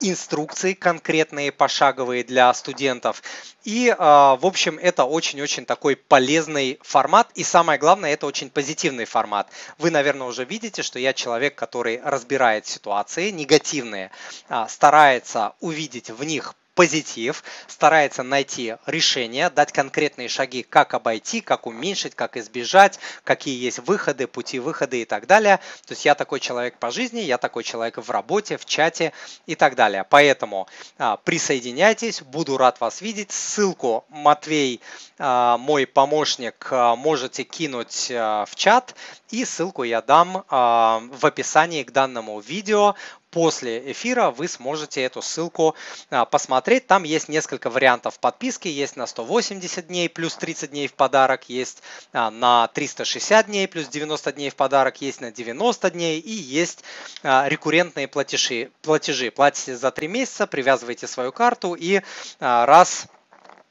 [0.00, 3.22] инструкции конкретные, пошаговые для студентов.
[3.64, 7.28] И, а, в общем, это очень-очень такой полезный формат.
[7.34, 9.48] И самое главное, это очень позитивный формат.
[9.78, 14.10] Вы, наверное, уже видите, что я человек, который разбирает ситуации негативные,
[14.48, 21.66] а, старается увидеть в них позитив, старается найти решение, дать конкретные шаги, как обойти, как
[21.66, 25.56] уменьшить, как избежать, какие есть выходы, пути выхода и так далее.
[25.86, 29.12] То есть я такой человек по жизни, я такой человек в работе, в чате
[29.46, 30.06] и так далее.
[30.08, 30.68] Поэтому
[30.98, 33.32] а, присоединяйтесь, буду рад вас видеть.
[33.32, 34.80] Ссылку Матвей,
[35.18, 38.94] а, мой помощник, а, можете кинуть в чат
[39.30, 42.94] и ссылку я дам в описании к данному видео
[43.30, 45.74] после эфира вы сможете эту ссылку
[46.10, 46.86] а, посмотреть.
[46.86, 48.68] Там есть несколько вариантов подписки.
[48.68, 51.48] Есть на 180 дней плюс 30 дней в подарок.
[51.48, 55.00] Есть а, на 360 дней плюс 90 дней в подарок.
[55.00, 56.20] Есть на 90 дней.
[56.20, 56.84] И есть
[57.22, 58.70] а, рекуррентные платежи.
[58.82, 59.30] платежи.
[59.30, 62.02] Платите за 3 месяца, привязываете свою карту и
[62.38, 63.06] раз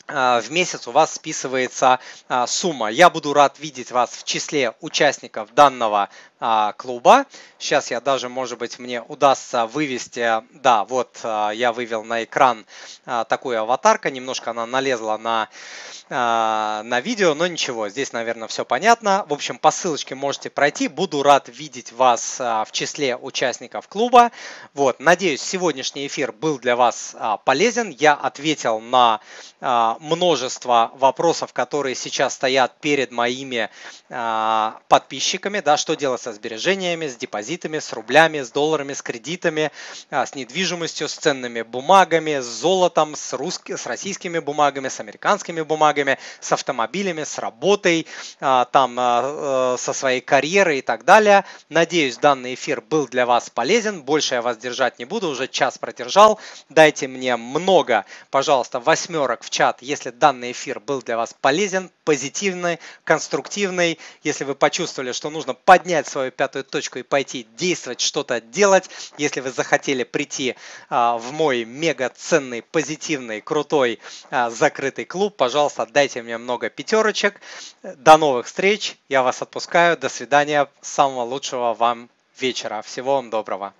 [0.07, 1.99] в месяц у вас списывается
[2.45, 2.87] сумма.
[2.87, 7.25] Я буду рад видеть вас в числе участников данного а, клуба.
[7.57, 12.65] Сейчас я даже, может быть, мне удастся вывести, да, вот а, я вывел на экран
[13.05, 15.49] а, такую аватарку, немножко она налезла на,
[16.09, 19.25] на видео, но ничего, здесь, наверное, все понятно.
[19.27, 24.31] В общем, по ссылочке можете пройти, буду рад видеть вас в числе участников клуба.
[24.73, 27.89] Вот, надеюсь, сегодняшний эфир был для вас полезен.
[27.89, 29.19] Я ответил на
[29.59, 33.69] множество вопросов, которые сейчас стоят перед моими
[34.87, 39.71] подписчиками, да, что делать со сбережениями, с депозитами, с рублями, с долларами, с кредитами,
[40.11, 45.61] а, с недвижимостью, с ценными бумагами, с золотом, с, русски, с российскими бумагами, с американскими
[45.61, 48.07] бумагами, с автомобилями, с работой,
[48.41, 51.45] а, там а, э, со своей карьерой и так далее.
[51.69, 54.01] Надеюсь, данный эфир был для вас полезен.
[54.01, 56.41] Больше я вас держать не буду, уже час продержал.
[56.67, 62.79] Дайте мне много, пожалуйста, восьмерок в чат, если данный эфир был для вас полезен, позитивный,
[63.03, 63.99] конструктивный.
[64.23, 69.41] Если вы почувствовали, что нужно поднять свою пятую точку и пойти действовать, что-то делать, если
[69.41, 70.55] вы захотели прийти
[70.89, 73.99] а, в мой мега ценный, позитивный, крутой,
[74.31, 77.41] а, закрытый клуб, пожалуйста, дайте мне много пятерочек.
[77.83, 78.95] До новых встреч.
[79.09, 79.97] Я вас отпускаю.
[79.97, 80.69] До свидания.
[80.79, 82.81] Самого лучшего вам вечера.
[82.83, 83.73] Всего вам доброго.